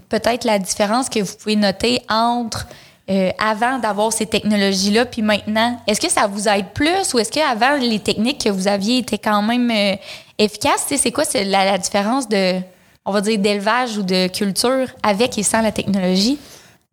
peut-être 0.08 0.44
la 0.44 0.58
différence 0.58 1.08
que 1.08 1.20
vous 1.20 1.34
pouvez 1.38 1.56
noter 1.56 2.00
entre 2.08 2.66
euh, 3.10 3.30
avant 3.38 3.78
d'avoir 3.78 4.12
ces 4.12 4.26
technologies-là 4.26 5.06
puis 5.06 5.22
maintenant? 5.22 5.80
Est-ce 5.86 6.00
que 6.00 6.10
ça 6.10 6.26
vous 6.26 6.46
aide 6.48 6.66
plus 6.72 7.12
ou 7.14 7.18
est-ce 7.18 7.32
qu'avant, 7.32 7.76
les 7.76 7.98
techniques 7.98 8.44
que 8.44 8.48
vous 8.48 8.68
aviez 8.68 8.98
étaient 8.98 9.18
quand 9.18 9.42
même 9.42 9.70
euh, 9.70 9.96
efficaces? 10.38 10.86
C'est 10.96 11.10
quoi 11.10 11.24
la, 11.34 11.64
la 11.64 11.78
différence 11.78 12.28
de, 12.28 12.60
on 13.04 13.12
va 13.12 13.20
dire, 13.20 13.38
d'élevage 13.38 13.96
ou 13.98 14.02
de 14.02 14.28
culture 14.28 14.86
avec 15.02 15.36
et 15.38 15.42
sans 15.42 15.60
la 15.62 15.72
technologie? 15.72 16.38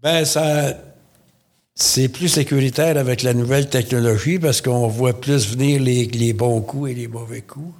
Ben, 0.01 0.25
ça. 0.25 0.73
C'est 1.81 2.09
plus 2.09 2.27
sécuritaire 2.27 2.97
avec 2.97 3.23
la 3.23 3.33
nouvelle 3.33 3.69
technologie 3.69 4.37
parce 4.37 4.59
qu'on 4.59 4.87
voit 4.89 5.13
plus 5.19 5.47
venir 5.47 5.81
les, 5.81 6.05
les 6.07 6.33
bons 6.33 6.59
coups 6.59 6.91
et 6.91 6.93
les 6.93 7.07
mauvais 7.07 7.39
coups. 7.41 7.73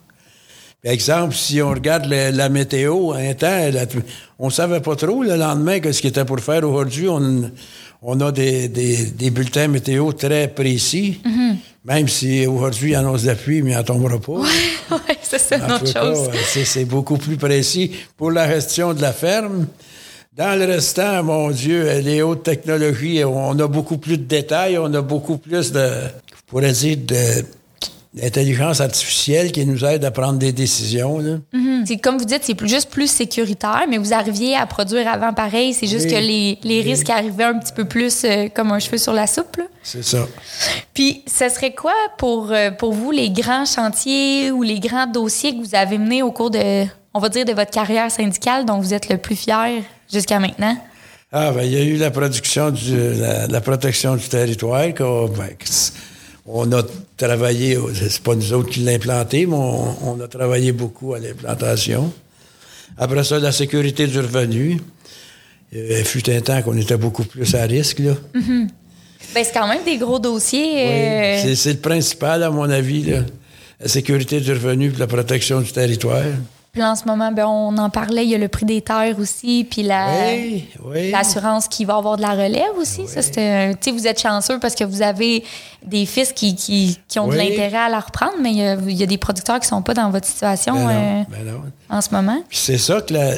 Par 0.82 0.94
exemple, 0.94 1.36
si 1.36 1.62
on 1.62 1.72
regarde 1.72 2.06
le- 2.06 2.32
la 2.32 2.48
météo, 2.48 3.12
un 3.12 3.34
temps, 3.34 3.70
la- 3.74 3.86
on 4.38 4.50
savait 4.50 4.80
pas 4.80 4.96
trop 4.96 5.22
le 5.22 5.36
lendemain 5.36 5.82
que 5.82 5.92
ce 5.92 6.00
qu'il 6.00 6.12
était 6.12 6.24
pour 6.24 6.40
faire. 6.40 6.64
Aujourd'hui, 6.64 7.10
on, 7.10 7.52
on 8.02 8.22
a 8.22 8.32
des, 8.32 8.70
des- 8.70 9.08
des 9.08 9.30
bulletins 9.32 9.68
météo 9.68 10.14
très 10.14 10.48
précis, 10.48 11.20
même 11.86 12.08
si 12.08 12.46
aujourd'hui, 12.46 12.92
il 12.92 12.96
annonce 12.96 13.24
pluie, 13.36 13.62
mais 13.62 13.72
il 13.72 13.76
n'en 13.78 13.84
tombera 13.84 14.20
pas. 14.20 14.32
oui, 14.92 15.16
c'est 15.22 15.40
ça, 15.40 15.58
cas, 15.94 16.02
chose. 16.02 16.30
euh, 16.30 16.38
c'est- 16.48 16.66
c'est 16.66 16.86
beaucoup 16.86 17.18
plus 17.18 17.38
précis 17.38 17.92
pour 18.18 18.32
la 18.32 18.48
gestion 18.48 18.94
de 18.94 19.02
la 19.02 19.14
ferme. 19.14 19.68
Dans 20.36 20.58
le 20.58 20.66
restant, 20.66 21.24
mon 21.24 21.52
Dieu, 21.52 22.00
les 22.02 22.22
hautes 22.22 22.44
technologies, 22.44 23.24
on 23.26 23.58
a 23.60 23.68
beaucoup 23.68 23.98
plus 23.98 24.18
de 24.18 24.24
détails, 24.24 24.78
on 24.78 24.94
a 24.94 25.02
beaucoup 25.02 25.38
plus 25.38 25.72
de, 25.72 25.80
je 25.80 26.42
pourrais 26.48 26.72
dire, 26.72 26.98
de- 26.98 27.46
d'intelligence 28.20 28.82
artificielle 28.82 29.52
qui 29.52 29.66
nous 29.66 29.84
aide 29.86 30.04
à 30.06 30.12
prendre 30.12 30.38
des 30.40 30.52
décisions. 30.52 31.20
là. 31.20 31.38
Mhm. 31.54 31.84
C'est 31.86 31.98
comme 31.98 32.18
vous 32.18 32.26
dites, 32.26 32.42
c'est 32.44 32.56
plus- 32.56 32.68
juste 32.70 32.90
plus 32.90 33.10
sécuritaire, 33.10 33.86
mais 33.90 33.98
vous 33.98 34.14
arriviez 34.14 34.56
à 34.56 34.66
produire 34.66 35.08
avant 35.08 35.34
pareil. 35.34 35.74
C'est 35.74 35.88
juste 35.88 36.06
Oui. 36.06 36.12
que 36.14 36.18
les, 36.20 36.60
les 36.64 36.82
risques 36.82 37.10
arrivaient 37.10 37.46
un 37.46 37.58
petit 37.58 37.74
peu 37.74 37.86
plus 37.86 38.24
euh, 38.26 38.48
comme 38.54 38.72
un 38.72 38.80
cheveu 38.80 38.98
sur 38.98 39.14
la 39.14 39.28
soupe. 39.28 39.60
C'est 39.84 40.04
ça. 40.04 40.28
Puis, 40.94 41.24
ce 41.26 41.50
serait 41.50 41.74
quoi 41.74 41.94
pour, 42.18 42.52
euh, 42.52 42.70
pour 42.72 42.94
vous 42.94 43.12
les 43.12 43.30
grands 43.30 43.66
chantiers 43.66 44.52
ou 44.52 44.62
les 44.64 44.80
grands 44.80 45.08
dossiers 45.08 45.56
que 45.58 45.62
vous 45.66 45.74
avez 45.76 45.98
menés 45.98 46.22
au 46.22 46.32
cours 46.32 46.52
de, 46.52 46.86
on 47.14 47.20
va 47.20 47.30
dire, 47.30 47.46
de 47.46 47.54
votre 47.54 47.72
carrière 47.72 48.12
syndicale 48.12 48.66
dont 48.66 48.80
vous 48.80 48.94
êtes 48.94 49.10
le 49.10 49.18
plus 49.18 49.36
fier 49.36 49.82
jusqu'à 50.12 50.40
maintenant? 50.40 50.78
Ah, 51.32 51.52
ben, 51.52 51.62
il 51.64 51.72
y 51.72 51.78
a 51.78 51.84
eu 51.84 51.96
la 51.98 52.10
production 52.12 52.72
du, 52.72 52.96
la, 53.20 53.46
la 53.48 53.62
protection 53.62 54.16
du 54.16 54.28
territoire. 54.28 54.94
qu'on- 54.96 55.28
ben, 55.28 55.50
on 56.52 56.72
a 56.72 56.82
travaillé, 57.18 57.78
c'est 57.94 58.22
pas 58.22 58.36
nous 58.36 58.54
autres 58.54 58.70
qui 58.70 58.80
l'avons 58.82 58.96
implanté, 58.98 59.46
mais 59.46 59.56
on, 59.56 60.12
on 60.16 60.20
a 60.22 60.28
travaillé 60.28 60.72
beaucoup 60.72 61.14
à 61.14 61.20
l'implantation. 61.20 62.12
Après 62.98 63.24
ça, 63.24 63.40
la 63.40 63.52
sécurité 63.52 64.08
du 64.08 64.20
revenu. 64.20 64.80
Il 65.72 66.04
fut 66.04 66.28
un 66.32 66.42
temps 66.42 66.62
qu'on 66.64 66.76
était 66.78 66.98
beaucoup 66.98 67.24
plus 67.24 67.54
à 67.54 67.62
risque, 67.64 68.00
là. 68.00 68.14
Ben, 68.34 69.44
c'est 69.44 69.54
quand 69.54 69.68
même 69.68 69.84
des 69.86 69.98
gros 69.98 70.18
dossiers. 70.18 70.60
Oui, 70.74 70.92
euh, 70.92 71.42
c'est- 71.44 71.56
C'est 71.56 71.74
le 71.74 71.80
principal, 71.80 72.42
à 72.42 72.50
mon 72.50 72.68
avis, 72.70 73.04
là. 73.04 73.20
La 73.80 73.88
sécurité 73.88 74.40
du 74.42 74.52
revenu 74.52 74.92
et 74.94 74.98
la 75.00 75.06
protection 75.06 75.62
du 75.62 75.72
territoire. 75.72 76.24
Puis 76.72 76.84
en 76.84 76.96
ce 76.96 77.06
moment, 77.06 77.32
ben, 77.32 77.46
on 77.48 77.76
en 77.80 77.90
parlait, 77.90 78.24
il 78.24 78.30
y 78.30 78.36
a 78.36 78.38
le 78.38 78.48
prix 78.48 78.66
des 78.66 78.82
terres 78.82 79.18
aussi, 79.20 79.66
puis 79.70 79.82
la, 79.82 80.08
Oui, 80.32 80.66
oui. 80.86 81.12
l'assurance 81.12 81.68
qui 81.68 81.84
va 81.84 81.96
avoir 81.96 82.16
de 82.18 82.22
la 82.22 82.32
relève 82.32 82.78
aussi. 82.80 83.08
Ça, 83.08 83.24
c'était, 83.24 83.74
vous 83.92 84.06
êtes 84.06 84.22
chanceux 84.22 84.60
parce 84.60 84.76
que 84.76 84.84
vous 84.84 85.02
avez 85.02 85.44
des 85.84 86.06
fils 86.06 86.32
qui, 86.32 86.56
qui, 86.56 87.00
qui 87.08 87.20
ont 87.20 87.28
de 87.28 87.36
l'intérêt 87.36 87.78
à 87.78 87.90
la 87.90 88.00
reprendre, 88.00 88.34
mais 88.42 88.52
il 88.52 88.58
y 88.58 88.64
a, 88.64 88.76
il 88.76 88.96
y 88.96 89.04
a 89.04 89.08
des 89.08 89.18
producteurs 89.18 89.60
qui 89.60 89.68
sont 89.68 89.82
pas 89.82 89.96
dans 89.96 90.12
votre 90.12 90.28
situation 90.28 90.74
Ben 90.76 90.82
non, 90.84 90.90
euh, 90.90 91.24
ben 91.30 91.52
non. 91.52 91.62
en 91.90 92.02
ce 92.02 92.10
moment. 92.12 92.44
Puis 92.48 92.60
c'est 92.60 92.78
ça 92.78 93.02
que 93.02 93.14
la, 93.14 93.32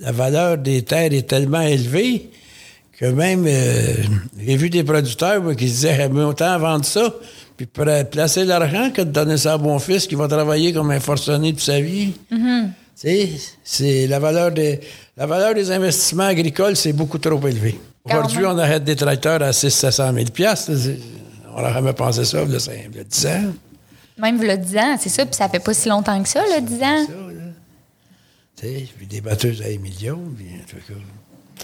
la 0.00 0.10
valeur 0.12 0.58
des 0.58 0.82
terres 0.82 1.12
est 1.12 1.28
tellement 1.28 1.60
élevée 1.60 2.30
que 2.98 3.06
même, 3.06 3.44
euh, 3.46 3.94
j'ai 4.44 4.56
vu 4.56 4.70
des 4.70 4.84
producteurs 4.84 5.42
moi, 5.42 5.54
qui 5.54 5.68
se 5.68 5.74
disaient, 5.74 6.08
mais 6.08 6.22
autant 6.22 6.58
vendre 6.58 6.84
ça, 6.84 7.12
puis 7.56 7.66
placer 7.66 8.44
l'argent 8.44 8.90
que 8.90 9.02
de 9.02 9.10
donner 9.10 9.36
ça 9.36 9.54
à 9.54 9.58
mon 9.58 9.78
fils 9.78 10.06
qui 10.06 10.14
va 10.14 10.26
travailler 10.28 10.72
comme 10.72 10.90
un 10.90 11.00
forcené 11.00 11.52
toute 11.52 11.60
sa 11.62 11.80
vie. 11.80 12.12
Sais, 12.96 13.30
c'est 13.64 14.06
la 14.06 14.18
valeur 14.20 14.52
des, 14.52 14.80
la 15.16 15.26
valeur 15.26 15.54
des 15.54 15.70
investissements 15.70 16.24
agricoles, 16.26 16.76
c'est 16.76 16.92
beaucoup 16.92 17.18
trop 17.18 17.44
élevé. 17.46 17.78
Aujourd'hui, 18.04 18.44
on 18.46 18.56
arrête 18.58 18.84
des 18.84 18.94
tracteurs 18.96 19.42
à 19.42 19.52
600 19.52 20.12
000 20.12 20.26
piastres. 20.30 20.76
C'est- 20.76 20.98
On 21.56 21.60
n'aurait 21.60 21.72
jamais 21.72 21.92
pensé 21.92 22.24
ça, 22.24 22.42
il 22.42 22.52
y 22.52 22.56
a 22.56 22.58
cinq- 22.58 22.88
il 22.90 22.96
y 22.96 23.00
a 23.00 23.04
10 23.04 23.26
ans. 23.26 23.52
Même 24.18 24.40
le 24.42 24.56
10 24.56 24.76
ans, 24.78 24.96
c'est 25.00 25.08
ça, 25.08 25.24
puis 25.26 25.34
ça 25.34 25.48
fait 25.48 25.58
pas 25.60 25.74
si 25.74 25.88
longtemps 25.88 26.20
que 26.22 26.28
ça, 26.28 26.42
le 26.54 26.60
10 26.60 26.74
ans. 26.82 27.06
Ça, 27.06 27.12
là. 27.12 27.42
Tu 28.56 28.66
sais, 28.66 28.86
puis 28.96 29.06
des 29.06 29.20
batteuses 29.20 29.60
à 29.62 29.64
des 29.66 29.78
millions, 29.78 30.20
puis 30.36 30.46
en 30.54 30.64
tout 30.68 30.76
cas. 30.76 30.98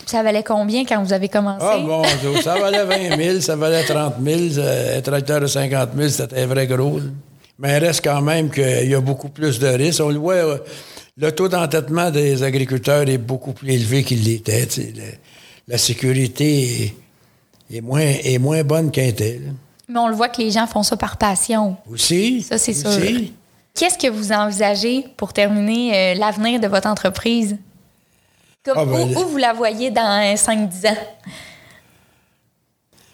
Ça 0.07 0.23
valait 0.23 0.43
combien 0.43 0.85
quand 0.85 1.03
vous 1.03 1.13
avez 1.13 1.29
commencé? 1.29 1.65
Ah 1.69 1.79
bon, 1.79 2.03
ça 2.43 2.59
valait 2.59 2.85
20 2.85 3.17
000, 3.17 3.41
ça 3.41 3.57
valait 3.57 3.85
30 3.85 4.15
000, 4.23 4.39
euh, 4.59 4.99
un 4.99 5.01
tracteur 5.01 5.41
de 5.41 5.47
50 5.47 5.91
000, 5.97 6.09
c'était 6.09 6.43
un 6.43 6.47
vrai 6.47 6.67
gros. 6.67 6.99
là. 6.99 7.05
Mais 7.59 7.77
il 7.77 7.85
reste 7.85 8.03
quand 8.03 8.23
même 8.23 8.51
qu'il 8.51 8.89
y 8.89 8.95
a 8.95 9.01
beaucoup 9.01 9.29
plus 9.29 9.59
de 9.59 9.67
risques. 9.69 10.01
On 10.03 10.09
le 10.09 10.19
voit, 10.19 10.35
euh, 10.35 10.59
le 11.17 11.31
taux 11.33 11.49
d'entêtement 11.49 12.11
des 12.11 12.43
agriculteurs 12.43 13.09
est 13.09 13.19
beaucoup 13.19 13.53
plus 13.53 13.73
élevé 13.73 14.03
qu'il 14.03 14.25
l'était. 14.25 14.67
La 15.69 15.77
sécurité 15.79 16.95
est, 17.71 17.77
est 17.77 17.81
moins, 17.81 18.01
est 18.01 18.39
moins 18.39 18.63
bonne 18.65 18.91
était. 18.95 19.41
là. 19.45 19.53
Mais 19.89 19.99
on 19.99 20.09
le 20.09 20.15
voit 20.15 20.29
que 20.29 20.41
les 20.41 20.51
gens 20.51 20.67
font 20.67 20.83
ça 20.83 20.97
par 20.97 21.17
passion. 21.17 21.77
Aussi. 21.91 22.43
Ça, 22.43 22.59
c'est 22.59 22.73
sûr. 22.73 22.91
Qu'est-ce 23.75 23.99
que 23.99 24.09
vous 24.09 24.33
envisagez 24.33 25.05
pour 25.17 25.33
terminer 25.33 25.95
euh, 25.95 26.15
l'avenir 26.15 26.61
de 26.61 26.67
votre 26.67 26.89
entreprise? 26.89 27.57
Comme, 28.65 28.77
Ah, 28.77 28.85
ben, 28.85 29.17
où, 29.17 29.29
vous 29.29 29.37
la 29.39 29.53
voyez 29.55 29.91
dans 29.91 30.35
5-10 30.37 30.89
ans? 30.89 30.97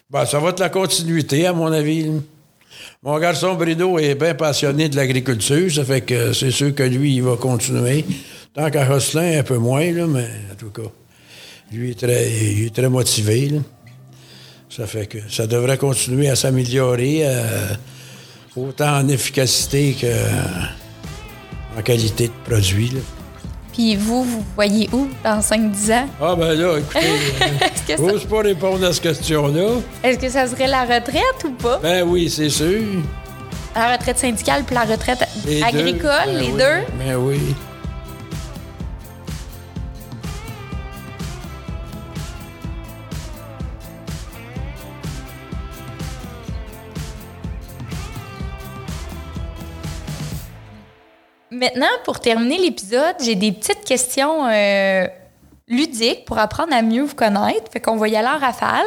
Ben, 0.09 0.25
ça 0.25 0.39
va 0.39 0.49
être 0.49 0.59
la 0.59 0.69
continuité, 0.69 1.47
à 1.47 1.53
mon 1.53 1.71
avis. 1.71 2.11
Mon 3.01 3.17
garçon 3.19 3.53
Bruno 3.55 3.97
est 3.99 4.15
bien 4.15 4.35
passionné 4.35 4.89
de 4.89 4.95
l'agriculture, 4.95 5.71
ça 5.71 5.85
fait 5.85 6.01
que 6.01 6.33
c'est 6.33 6.51
sûr 6.51 6.73
que 6.75 6.83
lui, 6.83 7.15
il 7.15 7.23
va 7.23 7.37
continuer. 7.37 8.03
Tant 8.53 8.69
qu'à 8.69 8.85
Rosselin, 8.85 9.39
un 9.39 9.43
peu 9.43 9.57
moins, 9.57 9.89
là, 9.91 10.05
mais 10.07 10.27
en 10.51 10.55
tout 10.57 10.69
cas, 10.69 10.89
lui, 11.71 11.87
il 11.87 11.91
est 11.91 11.99
très, 11.99 12.29
il 12.29 12.65
est 12.65 12.75
très 12.75 12.89
motivé. 12.89 13.49
là. 13.49 13.59
Ça 14.69 14.85
fait 14.85 15.07
que 15.07 15.19
ça 15.29 15.47
devrait 15.47 15.77
continuer 15.77 16.29
à 16.29 16.35
s'améliorer, 16.35 17.21
euh, 17.23 17.67
autant 18.55 18.97
en 18.97 19.07
efficacité 19.07 19.95
qu'en 19.99 21.81
qualité 21.83 22.27
de 22.27 22.33
produit. 22.49 22.89
là. 22.89 22.99
Puis 23.77 23.95
vous, 23.95 24.23
vous 24.23 24.43
voyez 24.55 24.89
où 24.91 25.07
dans 25.23 25.39
5-10 25.39 25.93
ans? 25.93 26.07
Ah 26.19 26.35
ben 26.35 26.53
là, 26.59 26.79
écoutez, 26.79 26.99
je 27.87 27.95
ça, 27.95 28.01
n'ose 28.01 28.25
pas 28.25 28.41
répondre 28.41 28.83
à 28.83 28.91
cette 28.91 29.03
question-là. 29.03 29.67
est-ce 30.03 30.17
que 30.17 30.29
ça 30.29 30.47
serait 30.47 30.65
la 30.65 30.81
retraite 30.81 31.43
ou 31.45 31.51
pas? 31.51 31.77
Ben 31.83 32.01
oui, 32.01 32.27
c'est 32.27 32.49
sûr. 32.49 32.81
La 33.75 33.93
retraite 33.95 34.17
syndicale 34.17 34.63
puis 34.65 34.73
la 34.73 34.81
retraite 34.81 35.19
Les 35.45 35.59
deux. 35.59 35.63
agricole, 35.67 36.09
Ben 36.25 36.39
les 36.39 36.47
oui, 36.47 36.53
deux? 36.53 37.05
Ben 37.05 37.15
oui. 37.17 37.39
Maintenant, 51.51 51.87
pour 52.03 52.19
terminer 52.19 52.57
l'épisode, 52.57 53.15
j'ai 53.23 53.35
des 53.35 53.51
petites 53.51 53.85
questions 53.85 54.47
euh, 54.47 55.07
ludiques 55.67 56.25
pour 56.25 56.37
apprendre 56.37 56.73
à 56.73 56.81
mieux 56.81 57.03
vous 57.03 57.15
connaître. 57.15 57.71
Fait 57.71 57.79
qu'on 57.79 57.95
va 57.97 58.07
y 58.09 58.15
aller 58.15 58.27
en 58.27 58.37
rafale. 58.37 58.85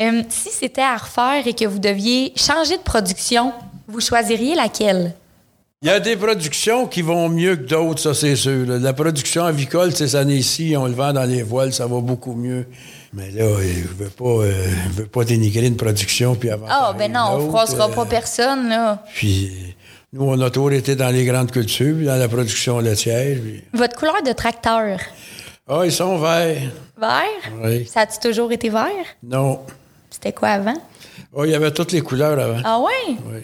Euh, 0.00 0.22
si 0.28 0.50
c'était 0.50 0.82
à 0.82 0.96
refaire 0.96 1.44
et 1.46 1.54
que 1.54 1.64
vous 1.64 1.80
deviez 1.80 2.32
changer 2.36 2.76
de 2.76 2.82
production, 2.82 3.52
vous 3.88 4.00
choisiriez 4.00 4.54
laquelle? 4.54 5.14
Il 5.82 5.88
y 5.88 5.92
a 5.92 6.00
des 6.00 6.16
productions 6.16 6.86
qui 6.88 7.02
vont 7.02 7.28
mieux 7.28 7.54
que 7.54 7.62
d'autres, 7.62 8.00
ça 8.00 8.12
c'est 8.12 8.34
sûr. 8.34 8.66
là. 8.66 8.78
La 8.78 8.92
production 8.92 9.44
avicole, 9.44 9.94
ces 9.94 10.16
années-ci, 10.16 10.74
on 10.76 10.86
le 10.86 10.92
vend 10.92 11.12
dans 11.12 11.22
les 11.24 11.44
voiles, 11.44 11.72
ça 11.72 11.86
va 11.86 12.00
beaucoup 12.00 12.34
mieux. 12.34 12.66
Mais 13.12 13.30
là, 13.30 13.44
euh, 13.44 13.62
je 13.62 14.04
veux 14.04 14.10
pas, 14.10 14.24
euh, 14.24 14.52
je 14.88 15.02
veux 15.02 15.06
pas 15.06 15.22
dénigrer 15.22 15.66
une 15.66 15.76
production 15.76 16.34
puis 16.34 16.50
avant. 16.50 16.66
Ah, 16.68 16.94
ben 16.98 17.12
non, 17.12 17.26
on 17.30 17.38
ne 17.44 17.48
froissera 17.48 17.88
pas 17.88 18.06
personne, 18.06 18.68
là. 18.68 19.04
Puis 19.14 19.52
nous, 20.12 20.22
on 20.24 20.40
a 20.40 20.50
toujours 20.50 20.72
été 20.72 20.96
dans 20.96 21.10
les 21.10 21.24
grandes 21.24 21.50
cultures, 21.50 21.94
puis 21.96 22.06
dans 22.06 22.16
la 22.16 22.28
production 22.28 22.78
laitière. 22.80 23.36
puis- 23.42 23.62
Votre 23.74 23.96
couleur 23.96 24.22
de 24.22 24.32
tracteur, 24.32 24.98
Ah, 25.68 25.82
ils 25.84 25.92
sont 25.92 26.18
verts. 26.18 26.70
vert? 26.98 27.52
Oui. 27.62 27.86
Ça 27.86 28.00
a-tu 28.00 28.18
toujours 28.20 28.50
été 28.52 28.70
vert? 28.70 28.88
Non. 29.22 29.60
C'était 30.10 30.32
quoi 30.32 30.48
avant? 30.48 30.80
Ah, 31.36 31.42
il 31.44 31.50
y 31.50 31.54
avait 31.54 31.70
toutes 31.72 31.92
les 31.92 32.00
couleurs 32.00 32.38
avant. 32.38 32.60
Ah 32.64 32.80
ouais? 32.80 33.16
Oui. 33.26 33.40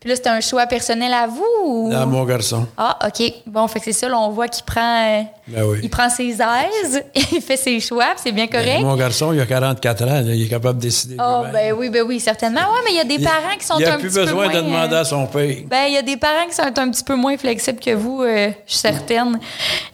Puis 0.00 0.08
là, 0.10 0.14
c'était 0.14 0.28
un 0.28 0.40
choix 0.40 0.64
personnel 0.66 1.12
à 1.12 1.26
vous? 1.26 1.44
Ou... 1.64 1.90
Dans 1.90 2.06
mon 2.06 2.22
garçon. 2.24 2.68
Ah, 2.76 2.96
OK. 3.04 3.32
Bon, 3.46 3.66
fait 3.66 3.80
que 3.80 3.86
c'est 3.86 3.92
ça, 3.92 4.08
là, 4.08 4.16
on 4.16 4.30
voit 4.30 4.46
qu'il 4.46 4.64
prend, 4.64 4.80
euh, 4.80 5.22
Ben 5.48 5.64
oui. 5.64 5.80
il 5.82 5.90
prend 5.90 6.08
ses 6.08 6.36
aises, 6.40 7.02
il 7.32 7.40
fait 7.40 7.56
ses 7.56 7.80
choix, 7.80 8.10
c'est 8.16 8.30
bien 8.30 8.46
correct. 8.46 8.80
Mon 8.82 8.94
garçon, 8.94 9.32
il 9.32 9.40
a 9.40 9.46
44 9.46 10.02
ans, 10.04 10.06
là, 10.06 10.20
il 10.22 10.44
est 10.44 10.48
capable 10.48 10.78
de 10.78 10.82
décider. 10.84 11.16
Oh, 11.18 11.38
lui-même. 11.42 11.52
ben 11.52 11.72
oui, 11.76 11.90
ben 11.90 12.02
oui, 12.06 12.20
certainement. 12.20 12.60
Ouais, 12.60 12.78
mais 12.84 12.92
il 12.92 12.96
y 12.96 13.00
a 13.00 13.04
des 13.04 13.14
Il- 13.14 13.24
parents 13.24 13.56
qui 13.58 13.66
sont 13.66 13.74
Il 13.80 13.86
un 13.86 13.98
plus 13.98 14.06
petit 14.08 14.14
peu 14.14 14.24
besoin 14.26 14.44
moins... 14.44 14.54
de 14.54 14.60
demander 14.60 14.94
euh, 14.94 15.00
à 15.00 15.04
son 15.04 15.26
père. 15.26 15.56
Ben, 15.66 15.86
il 15.88 15.94
y 15.94 15.98
a 15.98 16.02
des 16.02 16.16
parents 16.16 16.46
qui 16.48 16.54
sont 16.54 16.62
un 16.62 16.90
petit 16.90 17.02
peu 17.04 17.16
moins 17.16 17.36
flexibles 17.36 17.80
que 17.80 17.90
vous, 17.94 18.22
euh, 18.22 18.50
je 18.66 18.70
suis 18.72 18.78
certaine. 18.80 19.40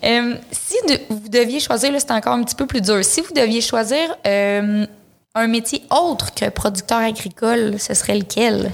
Euh, 0.04 0.34
si 0.52 0.74
de- 0.86 1.00
vous 1.08 1.30
deviez 1.30 1.60
choisir, 1.60 1.90
là, 1.90 1.98
c'est 1.98 2.10
encore 2.10 2.34
un 2.34 2.42
petit 2.42 2.56
peu 2.56 2.66
plus 2.66 2.82
dur. 2.82 3.02
Si 3.02 3.22
vous 3.22 3.32
deviez 3.34 3.62
choisir 3.62 4.14
euh, 4.26 4.84
un 5.34 5.46
métier 5.46 5.82
autre 5.90 6.34
que 6.34 6.50
producteur 6.50 6.98
agricole, 6.98 7.76
ce 7.78 7.94
serait 7.94 8.18
lequel? 8.18 8.70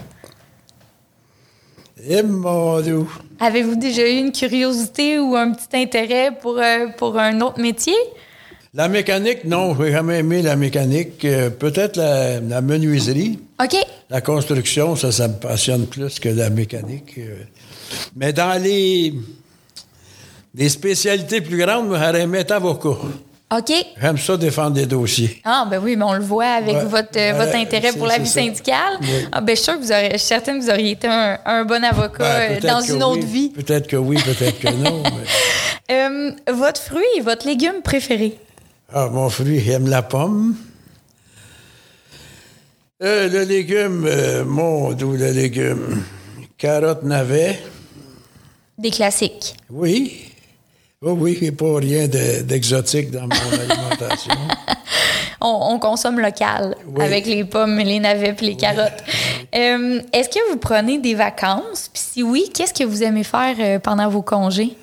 Eh, 2.08 2.22
mon 2.22 2.80
Dieu. 2.80 3.04
Avez-vous 3.38 3.76
déjà 3.76 4.08
eu 4.08 4.16
une 4.18 4.32
curiosité 4.32 5.18
ou 5.18 5.36
un 5.36 5.52
petit 5.52 5.76
intérêt 5.76 6.30
pour, 6.40 6.58
euh, 6.58 6.86
pour 6.96 7.18
un 7.18 7.40
autre 7.40 7.60
métier? 7.60 7.94
La 8.72 8.88
mécanique, 8.88 9.44
non, 9.44 9.76
j'ai 9.78 9.90
jamais 9.92 10.18
aimé 10.20 10.42
la 10.42 10.54
mécanique. 10.56 11.24
Euh, 11.24 11.50
Peut-être 11.50 11.96
la, 11.96 12.40
la 12.40 12.60
menuiserie. 12.60 13.38
OK. 13.62 13.76
La 14.08 14.20
construction, 14.20 14.94
ça, 14.96 15.10
ça 15.12 15.28
me 15.28 15.34
passionne 15.34 15.86
plus 15.86 16.18
que 16.20 16.28
la 16.28 16.50
mécanique. 16.50 17.14
euh. 17.18 17.42
Mais 18.16 18.32
dans 18.32 18.60
les, 18.62 19.12
les 20.54 20.68
spécialités 20.68 21.40
plus 21.40 21.58
grandes, 21.58 21.88
j'aurais 21.88 22.22
aimé 22.22 22.38
être 22.38 22.52
avocat. 22.52 22.96
OK. 23.52 23.72
J'aime 24.00 24.16
ça 24.18 24.36
défendre 24.36 24.72
des 24.72 24.86
dossiers. 24.86 25.40
Ah, 25.44 25.66
ben 25.68 25.80
oui, 25.82 25.96
mais 25.96 26.04
on 26.04 26.12
le 26.14 26.22
voit 26.22 26.46
avec 26.52 26.76
Ouais. 26.76 26.84
votre, 26.84 27.16
euh, 27.18 27.32
votre 27.32 27.56
intérêt 27.56 27.92
pour 27.92 28.06
la 28.06 28.18
vie 28.18 28.26
ça. 28.28 28.40
syndicale. 28.40 28.98
Oui. 29.00 29.08
Ah, 29.32 29.40
ben, 29.40 29.56
je 29.56 29.60
suis 29.60 29.64
sûre 29.64 29.80
que 29.80 29.84
vous 29.84 30.18
suis 30.18 30.26
certaine 30.26 30.58
que 30.60 30.64
vous 30.64 30.70
auriez 30.70 30.92
été 30.92 31.08
un, 31.08 31.36
un 31.44 31.64
bon 31.64 31.82
avocat 31.82 32.18
Ben, 32.48 32.52
euh, 32.64 32.68
dans 32.68 32.80
une 32.80 33.02
autre 33.02 33.22
oui, 33.24 33.32
vie. 33.32 33.48
Peut-être 33.50 33.88
que 33.88 33.96
oui, 33.96 34.16
peut-être 34.24 34.60
que 34.60 34.68
non. 34.68 35.02
mais- 35.88 35.94
Euh, 35.96 36.30
votre 36.52 36.80
fruit 36.80 37.02
et 37.16 37.20
votre 37.20 37.44
légume 37.48 37.82
préféré? 37.82 38.38
Ah, 38.94 39.08
mon 39.10 39.28
fruit, 39.28 39.58
j'aime 39.58 39.88
la 39.88 40.02
pomme. 40.02 40.54
Euh, 43.02 43.28
le 43.28 43.42
légume, 43.42 44.08
mon 44.46 44.92
doux, 44.92 45.12
le 45.16 45.30
légume. 45.32 46.04
Carotte, 46.58 47.02
navet. 47.02 47.58
Des 48.78 48.90
classiques. 48.90 49.56
Oui. 49.70 50.29
Oh 51.02 51.12
oui, 51.18 51.34
il 51.40 51.42
n'y 51.44 51.48
a 51.48 51.52
pas 51.52 51.78
rien 51.78 52.06
de- 52.08 52.42
d'exotique 52.42 53.10
dans 53.10 53.22
mon 53.22 53.28
alimentation. 53.58 54.34
On, 55.40 55.68
on 55.72 55.78
consomme 55.78 56.20
local 56.20 56.76
Oui. 56.94 57.02
avec 57.02 57.24
les 57.24 57.42
pommes, 57.44 57.78
les 57.78 57.98
navets 58.00 58.34
puis 58.34 58.44
les 58.48 58.54
carottes. 58.56 59.02
Euh, 59.54 60.02
Est-ce 60.12 60.28
que 60.28 60.50
vous 60.50 60.58
prenez 60.58 60.98
des 60.98 61.14
vacances? 61.14 61.88
Puis 61.90 62.02
si 62.12 62.22
oui, 62.22 62.50
qu'est-ce 62.52 62.74
que 62.74 62.84
vous 62.84 63.02
aimez 63.02 63.24
faire 63.24 63.56
euh, 63.58 63.78
pendant 63.78 64.10
vos 64.10 64.20
congés? 64.20 64.76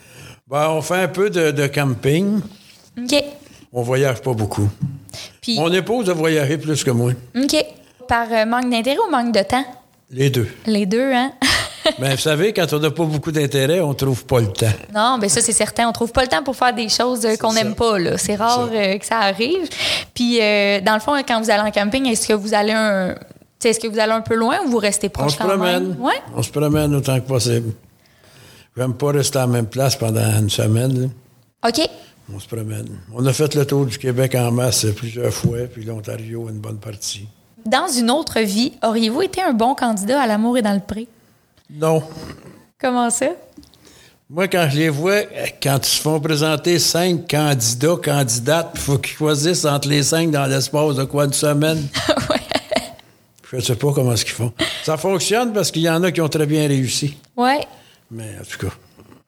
Ben, 0.47 0.67
on 0.71 0.81
fait 0.81 0.95
un 1.03 1.07
peu 1.07 1.29
de, 1.29 1.51
de 1.51 1.67
camping. 1.67 2.39
OK. 2.97 3.23
On 3.71 3.83
voyage 3.83 4.19
pas 4.23 4.33
beaucoup. 4.33 4.67
Puis, 5.39 5.59
Mon 5.59 5.71
épouse 5.71 6.09
a 6.09 6.13
voyagé 6.13 6.57
plus 6.57 6.83
que 6.83 6.89
moi. 6.89 7.11
OK. 7.35 7.63
Par 8.07 8.25
euh, 8.31 8.43
manque 8.47 8.71
d'intérêt 8.71 8.97
ou 9.07 9.11
manque 9.11 9.35
de 9.35 9.43
temps? 9.43 9.65
Les 10.09 10.31
deux. 10.31 10.47
Les 10.65 10.87
deux, 10.87 11.11
hein? 11.13 11.31
Mais 11.99 12.11
vous 12.15 12.21
savez, 12.21 12.53
quand 12.53 12.71
on 12.73 12.79
n'a 12.79 12.91
pas 12.91 13.03
beaucoup 13.05 13.31
d'intérêt, 13.31 13.79
on 13.81 13.93
trouve 13.93 14.25
pas 14.25 14.39
le 14.41 14.47
temps. 14.47 14.65
Non, 14.93 15.17
ben 15.19 15.29
ça, 15.29 15.41
c'est 15.41 15.51
certain. 15.53 15.87
On 15.87 15.91
trouve 15.91 16.11
pas 16.11 16.21
le 16.23 16.27
temps 16.27 16.43
pour 16.43 16.55
faire 16.55 16.73
des 16.73 16.89
choses 16.89 17.25
euh, 17.25 17.35
qu'on 17.37 17.53
n'aime 17.53 17.75
pas. 17.75 17.97
là. 17.99 18.17
C'est 18.17 18.35
rare 18.35 18.69
euh, 18.71 18.97
que 18.97 19.05
ça 19.05 19.19
arrive. 19.19 19.67
Puis, 20.13 20.39
euh, 20.41 20.79
dans 20.81 20.93
le 20.95 20.99
fond, 20.99 21.13
quand 21.27 21.41
vous 21.41 21.49
allez 21.49 21.61
en 21.61 21.71
camping, 21.71 22.05
est-ce 22.07 22.27
que 22.27 22.33
vous 22.33 22.53
allez 22.53 22.73
un... 22.73 23.15
Est-ce 23.63 23.79
que 23.79 23.87
vous 23.87 23.99
allez 23.99 24.13
un 24.13 24.21
peu 24.21 24.35
loin 24.35 24.57
ou 24.65 24.69
vous 24.69 24.77
restez 24.77 25.07
On 25.07 25.09
proche 25.09 25.33
se 25.33 25.37
quand 25.39 25.47
même? 25.47 25.57
promène. 25.57 25.95
Ouais. 25.99 26.13
On 26.35 26.41
se 26.43 26.51
promène 26.51 26.93
autant 26.95 27.19
que 27.19 27.27
possible. 27.27 27.73
J'aime 28.77 28.93
pas 28.93 29.11
rester 29.11 29.39
à 29.39 29.41
la 29.41 29.47
même 29.47 29.65
place 29.65 29.95
pendant 29.95 30.21
une 30.39 30.49
semaine. 30.49 31.01
là. 31.01 31.07
OK. 31.69 31.89
On 32.33 32.39
se 32.39 32.47
promène. 32.47 32.87
On 33.13 33.25
a 33.25 33.33
fait 33.33 33.55
le 33.55 33.65
tour 33.65 33.85
du 33.85 33.97
Québec 33.97 34.35
en 34.35 34.51
masse 34.51 34.85
plusieurs 34.95 35.33
fois, 35.33 35.59
puis 35.73 35.83
l'Ontario 35.85 36.47
une 36.49 36.59
bonne 36.59 36.77
partie. 36.77 37.27
Dans 37.65 37.87
une 37.87 38.11
autre 38.11 38.39
vie, 38.41 38.73
auriez-vous 38.83 39.23
été 39.23 39.41
un 39.41 39.53
bon 39.53 39.73
candidat 39.75 40.21
à 40.21 40.27
l'amour 40.27 40.57
et 40.57 40.61
dans 40.61 40.73
le 40.73 40.79
pré? 40.79 41.07
Non. 41.69 42.03
Comment 42.79 43.09
ça? 43.09 43.27
Moi, 44.29 44.47
quand 44.47 44.67
je 44.69 44.77
les 44.77 44.89
vois, 44.89 45.21
quand 45.61 45.77
ils 45.77 45.85
se 45.89 46.01
font 46.01 46.19
présenter 46.19 46.79
cinq 46.79 47.29
candidats, 47.29 47.95
candidates, 48.03 48.71
il 48.75 48.79
faut 48.81 48.97
qu'ils 48.97 49.15
choisissent 49.15 49.63
entre 49.65 49.87
les 49.87 50.03
cinq 50.03 50.31
dans 50.31 50.45
l'espace 50.45 50.95
de 50.95 51.05
quoi, 51.05 51.25
une 51.25 51.33
semaine? 51.33 51.87
Je 53.49 53.55
ne 53.55 53.61
sais 53.61 53.75
pas 53.77 53.93
comment 53.93 54.11
est-ce 54.11 54.25
qu'ils 54.25 54.33
font. 54.33 54.51
Ça 54.83 54.97
fonctionne 54.97 55.53
parce 55.53 55.71
qu'il 55.71 55.83
y 55.83 55.89
en 55.89 56.03
a 56.03 56.11
qui 56.11 56.19
ont 56.19 56.27
très 56.27 56.45
bien 56.45 56.67
réussi. 56.67 57.15
Ouais. 57.37 57.65
Mais 58.11 58.35
en 58.41 58.43
tout 58.43 58.57
cas, 58.67 58.73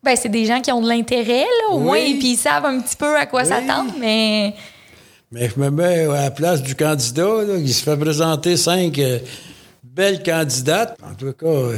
Ben, 0.03 0.15
c'est 0.17 0.27
des 0.27 0.45
gens 0.45 0.59
qui 0.59 0.71
ont 0.73 0.81
de 0.81 0.89
l'intérêt, 0.89 1.43
là, 1.45 1.69
au 1.73 1.77
Oui. 1.77 1.83
moins, 1.83 1.95
et 1.97 2.15
puis 2.19 2.31
ils 2.33 2.37
savent 2.37 2.65
un 2.65 2.81
petit 2.81 2.97
peu 2.97 3.15
à 3.17 3.25
quoi 3.25 3.43
Oui. 3.43 3.47
s'attendre, 3.47 3.93
mais. 3.97 4.53
mais 5.31 5.49
je 5.49 5.57
me 5.57 5.69
mets 5.69 6.03
à 6.07 6.23
la 6.23 6.31
place 6.31 6.61
du 6.61 6.75
candidat, 6.75 7.43
là, 7.47 7.61
qui 7.61 7.71
se 7.71 7.81
fait 7.81 7.95
présenter 7.95 8.57
cinq 8.57 8.99
euh, 8.99 9.19
belles 9.83 10.21
candidates. 10.21 10.97
En 11.01 11.15
tout 11.15 11.31
cas, 11.31 11.45
euh, 11.45 11.77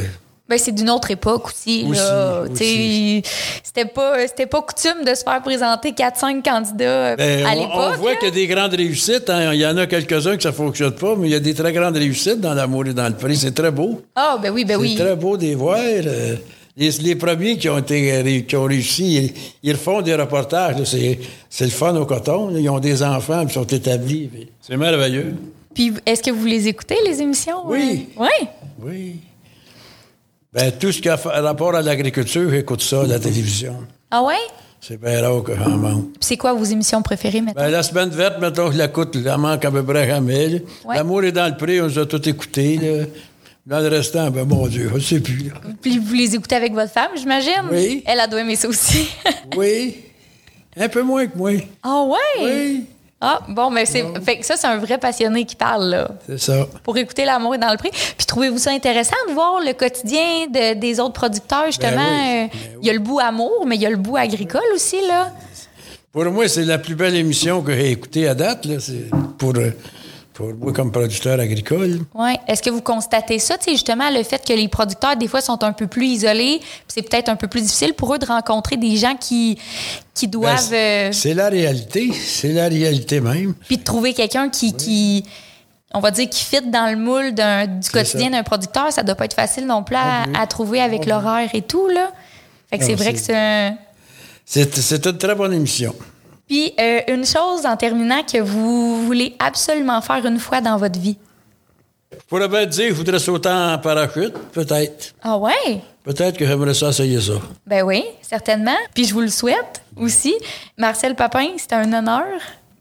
Ben, 0.51 0.59
c'est 0.59 0.73
d'une 0.73 0.89
autre 0.89 1.09
époque 1.11 1.47
aussi. 1.47 1.85
Aussi, 1.89 3.23
C'était 3.63 3.85
pas, 3.85 4.27
c'était 4.27 4.45
pas 4.47 4.61
coutume 4.61 5.05
de 5.05 5.15
se 5.15 5.23
faire 5.23 5.41
présenter 5.41 5.91
4-5 5.91 6.43
candidats 6.43 7.15
ben, 7.15 7.45
à 7.45 7.55
l'époque. 7.55 7.71
on, 7.95 7.97
voit 7.97 8.15
qu'il 8.15 8.27
y 8.27 8.31
a 8.31 8.35
des 8.35 8.47
grandes 8.47 8.73
réussites. 8.73 9.29
hein. 9.29 9.53
Il 9.53 9.61
y 9.61 9.65
en 9.65 9.77
a 9.77 9.87
quelques-uns 9.87 10.35
que 10.35 10.43
ça 10.43 10.49
ne 10.49 10.53
fonctionne 10.55 10.91
pas, 10.91 11.15
mais 11.17 11.29
il 11.29 11.31
y 11.31 11.35
a 11.35 11.39
des 11.39 11.53
très 11.53 11.71
grandes 11.71 11.95
réussites 11.95 12.41
dans 12.41 12.53
l'amour 12.53 12.85
et 12.85 12.93
dans 12.93 13.07
le 13.07 13.15
prix. 13.15 13.37
C'est 13.37 13.53
très 13.53 13.71
beau. 13.71 14.01
Ah, 14.13 14.37
ben 14.41 14.51
oui, 14.51 14.65
ben 14.65 14.77
oui. 14.77 14.95
C'est 14.97 15.03
très 15.05 15.15
beau 15.15 15.37
de 15.37 15.43
les 15.43 15.55
voir. 15.55 15.77
euh, 15.79 16.35
Les, 16.75 16.89
les 16.99 17.15
premiers 17.15 17.57
qui 17.57 17.69
ont, 17.69 17.77
été, 17.77 18.11
euh, 18.13 18.41
qui 18.41 18.55
ont 18.57 18.65
réussi, 18.65 19.33
ils, 19.63 19.69
ils 19.71 19.77
font 19.77 20.01
des 20.01 20.15
reportages. 20.15 20.83
C'est 20.83 21.17
c'est 21.49 21.65
le 21.65 21.71
fun 21.71 21.95
au 21.95 22.05
coton. 22.05 22.49
là. 22.49 22.59
Ils 22.59 22.69
ont 22.69 22.79
des 22.79 23.01
enfants, 23.03 23.41
ils 23.47 23.51
sont 23.51 23.63
établis. 23.65 24.29
C'est 24.61 24.75
merveilleux. 24.77 25.33
Puis, 25.73 25.93
est-ce 26.05 26.21
que 26.21 26.31
vous 26.31 26.45
les 26.45 26.67
écoutez, 26.67 26.97
les 27.05 27.21
émissions? 27.21 27.61
Oui. 27.65 28.09
Oui. 28.17 28.27
Oui. 28.83 29.15
Ben, 30.53 30.69
tout 30.77 30.91
ce 30.91 30.99
qui 31.01 31.07
a 31.07 31.15
rapport 31.15 31.75
à 31.75 31.81
l'agriculture, 31.81 32.49
j'écoute 32.49 32.81
ça 32.81 33.03
à 33.03 33.07
la 33.07 33.19
télévision. 33.19 33.77
Ah 34.09 34.21
ouais? 34.21 34.35
C'est 34.81 34.99
bien 34.99 35.21
rare 35.21 35.43
que 35.43 35.55
j'en 35.55 35.69
manque. 35.77 36.05
Puis 36.13 36.19
c'est 36.21 36.37
quoi 36.37 36.53
vos 36.53 36.63
émissions 36.65 37.01
préférées 37.01 37.39
maintenant? 37.39 37.61
Ben, 37.63 37.69
la 37.69 37.83
semaine 37.83 38.09
verte, 38.09 38.39
mettons, 38.41 38.69
je 38.71 38.77
l'écoute, 38.77 39.11
je 39.17 39.23
la 39.23 39.37
manque 39.37 39.63
à 39.63 39.71
peu 39.71 39.81
près 39.83 40.07
jamais. 40.07 40.61
Ouais. 40.83 40.95
L'amour 40.97 41.23
est 41.23 41.31
dans 41.31 41.47
le 41.47 41.55
prix, 41.55 41.79
on 41.79 41.85
nous 41.85 41.99
a 41.99 42.05
tout 42.05 42.27
écouté. 42.27 42.77
là. 42.77 43.05
Dans 43.65 43.79
le 43.79 43.87
restant, 43.89 44.29
ben 44.31 44.43
mon 44.43 44.67
Dieu, 44.67 44.89
je 44.89 44.95
ne 44.95 44.99
sais 44.99 45.19
plus. 45.21 45.43
là. 45.49 45.53
Puis 45.81 45.99
vous 45.99 46.13
les 46.15 46.35
écoutez 46.35 46.55
avec 46.55 46.73
votre 46.73 46.91
femme, 46.91 47.11
j'imagine? 47.15 47.69
Oui. 47.71 48.03
Elle 48.07 48.19
a 48.19 48.27
doit 48.27 48.41
aimer 48.41 48.55
ça 48.55 48.67
aussi. 48.67 49.07
Oui, 49.55 49.97
un 50.75 50.89
peu 50.89 51.03
moins 51.03 51.27
que 51.27 51.37
moi. 51.37 51.51
Ah 51.83 52.03
ouais? 52.03 52.43
Oui, 52.43 52.85
Ah, 53.23 53.39
bon, 53.47 53.69
mais 53.69 53.85
c'est. 53.85 54.03
Fait 54.25 54.39
que 54.39 54.45
ça, 54.45 54.55
c'est 54.57 54.65
un 54.67 54.77
vrai 54.77 54.97
passionné 54.97 55.45
qui 55.45 55.55
parle, 55.55 55.89
là. 55.89 56.07
c'est 56.27 56.39
ça. 56.39 56.67
Pour 56.83 56.97
écouter 56.97 57.23
L'amour 57.23 57.53
est 57.53 57.59
dans 57.59 57.69
le 57.71 57.77
prix. 57.77 57.91
Puis 57.91 58.25
trouvez-vous 58.25 58.57
ça 58.57 58.71
intéressant 58.71 59.15
de 59.29 59.33
voir 59.33 59.59
le 59.63 59.73
quotidien 59.73 60.47
de- 60.49 60.73
des 60.73 60.99
autres 60.99 61.13
producteurs, 61.13 61.67
justement? 61.67 61.91
Ben 61.97 62.49
oui, 62.51 62.59
euh, 62.73 62.77
Il 62.81 62.87
y 62.87 62.89
a 62.89 62.93
le 62.93 62.99
bout 62.99 63.19
amour, 63.19 63.63
mais 63.67 63.75
il 63.75 63.81
y 63.81 63.85
a 63.85 63.89
le 63.91 63.95
bout 63.97 64.17
agricole 64.17 64.61
aussi, 64.73 64.97
là. 65.07 65.31
Pour 66.11 66.25
moi, 66.25 66.47
c'est 66.47 66.65
la 66.65 66.77
plus 66.79 66.95
belle 66.95 67.15
émission 67.15 67.61
que 67.61 67.73
j'ai 67.73 67.91
écoutée 67.91 68.27
à 68.27 68.33
date. 68.33 68.65
Là. 68.65 68.75
C'est 68.79 69.05
pour, 69.37 69.53
euh, 69.55 69.69
pour 70.33 70.53
moi, 70.53 70.71
comme 70.73 70.91
producteur 70.91 71.39
agricole. 71.39 71.99
Oui. 72.15 72.31
Est-ce 72.47 72.61
que 72.63 72.69
vous 72.69 72.81
constatez 72.81 73.37
ça, 73.39 73.57
tu 73.57 73.65
sais, 73.65 73.71
justement, 73.71 74.09
le 74.09 74.23
fait 74.23 74.43
que 74.45 74.53
les 74.53 74.67
producteurs, 74.67 75.15
des 75.17 75.27
fois, 75.27 75.41
sont 75.41 75.61
un 75.63 75.73
peu 75.73 75.87
plus 75.87 76.07
isolés, 76.07 76.59
puis 76.59 76.69
c'est 76.87 77.01
peut-être 77.01 77.29
un 77.29 77.35
peu 77.35 77.47
plus 77.47 77.61
difficile 77.61 77.93
pour 77.93 78.13
eux 78.13 78.17
de 78.19 78.25
rencontrer 78.25 78.77
des 78.77 78.95
gens 78.97 79.15
qui, 79.15 79.57
qui 80.13 80.27
Ben, 80.27 80.31
doivent. 80.31 80.59
c'est- 80.59 81.09
euh, 81.09 81.11
c'est 81.11 81.33
la 81.33 81.49
réalité. 81.49 82.11
C'est 82.13 82.53
la 82.53 82.67
réalité 82.69 83.19
même. 83.19 83.53
puis 83.67 83.77
de 83.77 83.83
trouver 83.83 84.13
quelqu'un 84.13 84.49
qui, 84.49 84.73
qui, 84.73 85.25
on 85.93 85.99
va 85.99 86.11
dire, 86.11 86.29
qui 86.29 86.43
fit 86.45 86.61
dans 86.61 86.89
le 86.89 86.97
moule 86.97 87.33
du 87.33 87.89
quotidien 87.89 88.29
d'un 88.29 88.43
producteur, 88.43 88.91
ça 88.93 89.03
doit 89.03 89.15
pas 89.15 89.25
être 89.25 89.33
facile 89.35 89.65
non 89.67 89.83
plus 89.83 89.97
à, 89.97 90.23
à 90.39 90.47
trouver 90.47 90.79
avec 90.81 91.05
l'horaire 91.05 91.49
et 91.53 91.61
tout, 91.61 91.87
là. 91.89 92.11
Fait 92.69 92.77
que 92.77 92.85
c'est 92.85 92.95
vrai 92.95 93.11
que 93.13 93.19
c'est 93.19 93.35
un. 93.35 93.75
C'est 94.45 94.73
c'est 94.75 95.05
une 95.05 95.17
très 95.17 95.35
bonne 95.35 95.53
émission. 95.53 95.93
Puis, 96.51 96.73
euh, 96.81 96.99
une 97.07 97.25
chose 97.25 97.65
en 97.65 97.77
terminant 97.77 98.23
que 98.23 98.37
vous 98.41 99.05
voulez 99.05 99.37
absolument 99.39 100.01
faire 100.01 100.25
une 100.25 100.37
fois 100.37 100.59
dans 100.59 100.75
votre 100.75 100.99
vie. 100.99 101.17
Je 102.11 102.17
pourrais 102.27 102.49
bien 102.49 102.65
dire, 102.65 102.89
je 102.89 102.93
voudrais 102.93 103.19
sauter 103.19 103.47
en 103.47 103.77
parachute, 103.77 104.33
peut-être. 104.51 105.13
Ah 105.23 105.37
ouais? 105.37 105.81
Peut-être 106.03 106.37
que 106.37 106.45
j'aimerais 106.45 106.73
ça 106.73 106.89
essayer 106.89 107.21
ça. 107.21 107.35
Ben 107.65 107.83
oui, 107.83 108.03
certainement. 108.21 108.75
Puis 108.93 109.05
je 109.05 109.13
vous 109.13 109.21
le 109.21 109.29
souhaite 109.29 109.81
aussi. 109.95 110.35
Marcel 110.77 111.15
Papin, 111.15 111.51
c'était 111.55 111.75
un 111.75 111.93
honneur 111.93 112.25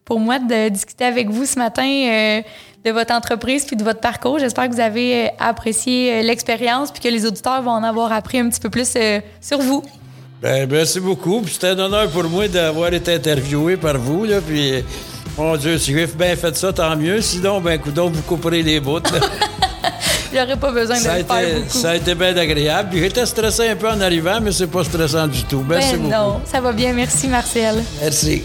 pour 0.04 0.18
moi 0.18 0.40
de 0.40 0.68
discuter 0.70 1.04
avec 1.04 1.30
vous 1.30 1.46
ce 1.46 1.56
matin 1.56 1.86
euh, 1.86 2.42
de 2.84 2.90
votre 2.90 3.14
entreprise 3.14 3.66
puis 3.66 3.76
de 3.76 3.84
votre 3.84 4.00
parcours. 4.00 4.40
J'espère 4.40 4.68
que 4.68 4.74
vous 4.74 4.80
avez 4.80 5.26
euh, 5.26 5.28
apprécié 5.38 6.24
l'expérience 6.24 6.90
puis 6.90 7.00
que 7.00 7.08
les 7.08 7.24
auditeurs 7.24 7.62
vont 7.62 7.70
en 7.70 7.84
avoir 7.84 8.10
appris 8.10 8.40
un 8.40 8.48
petit 8.48 8.58
peu 8.58 8.68
plus 8.68 8.94
euh, 8.96 9.20
sur 9.40 9.60
vous. 9.60 9.84
Ben, 10.42 10.66
merci 10.70 11.00
beaucoup. 11.00 11.42
Puis 11.42 11.54
C'était 11.54 11.68
un 11.68 11.78
honneur 11.78 12.08
pour 12.10 12.24
moi 12.24 12.48
d'avoir 12.48 12.92
été 12.92 13.14
interviewé 13.14 13.76
par 13.76 13.98
vous. 13.98 14.24
Là, 14.24 14.40
puis, 14.40 14.82
mon 15.36 15.56
Dieu, 15.56 15.76
si 15.78 15.92
j'ai 15.92 16.06
bien 16.06 16.34
fait 16.36 16.56
ça, 16.56 16.72
tant 16.72 16.96
mieux. 16.96 17.20
Sinon, 17.20 17.60
ben, 17.60 17.78
coudonc, 17.78 18.08
vous 18.10 18.22
couperez 18.22 18.62
les 18.62 18.80
bouts. 18.80 19.00
J'aurais 20.32 20.56
pas 20.56 20.70
besoin 20.70 20.96
de 20.96 21.00
ça, 21.02 21.18
le 21.18 21.24
faire 21.24 21.40
été, 21.40 21.54
beaucoup. 21.56 21.68
ça 21.78 21.90
a 21.90 21.96
été 21.96 22.14
bien 22.14 22.36
agréable. 22.36 22.88
Puis 22.92 23.00
J'étais 23.00 23.26
stressé 23.26 23.68
un 23.68 23.76
peu 23.76 23.88
en 23.90 24.00
arrivant, 24.00 24.40
mais 24.40 24.52
c'est 24.52 24.68
pas 24.68 24.84
stressant 24.84 25.26
du 25.26 25.42
tout. 25.44 25.64
Merci 25.68 25.92
Ben 25.92 25.98
beaucoup. 26.02 26.12
non, 26.12 26.40
ça 26.44 26.60
va 26.60 26.72
bien. 26.72 26.92
Merci, 26.92 27.26
Marcel. 27.26 27.82
Merci. 28.00 28.44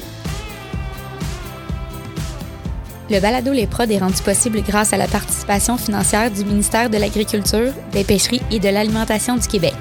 Le 3.10 3.19
balado 3.19 3.51
Les 3.53 3.67
Prods 3.67 3.84
est 3.91 3.99
rendu 3.99 4.19
possible 4.23 4.62
grâce 4.67 4.91
à 4.93 4.97
la 4.97 5.08
participation 5.08 5.77
financière 5.77 6.31
du 6.31 6.43
ministère 6.43 6.89
de 6.89 6.97
l'Agriculture, 6.97 7.71
des 7.91 8.03
Pêcheries 8.03 8.41
et 8.49 8.60
de 8.60 8.67
l'Alimentation 8.67 9.38
du 9.38 9.47
Québec. 9.47 9.75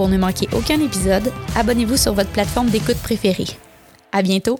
Pour 0.00 0.08
ne 0.08 0.16
manquer 0.16 0.48
aucun 0.54 0.80
épisode, 0.80 1.30
abonnez-vous 1.56 1.98
sur 1.98 2.14
votre 2.14 2.30
plateforme 2.30 2.70
d'écoute 2.70 2.96
préférée. 3.02 3.44
À 4.12 4.22
bientôt! 4.22 4.58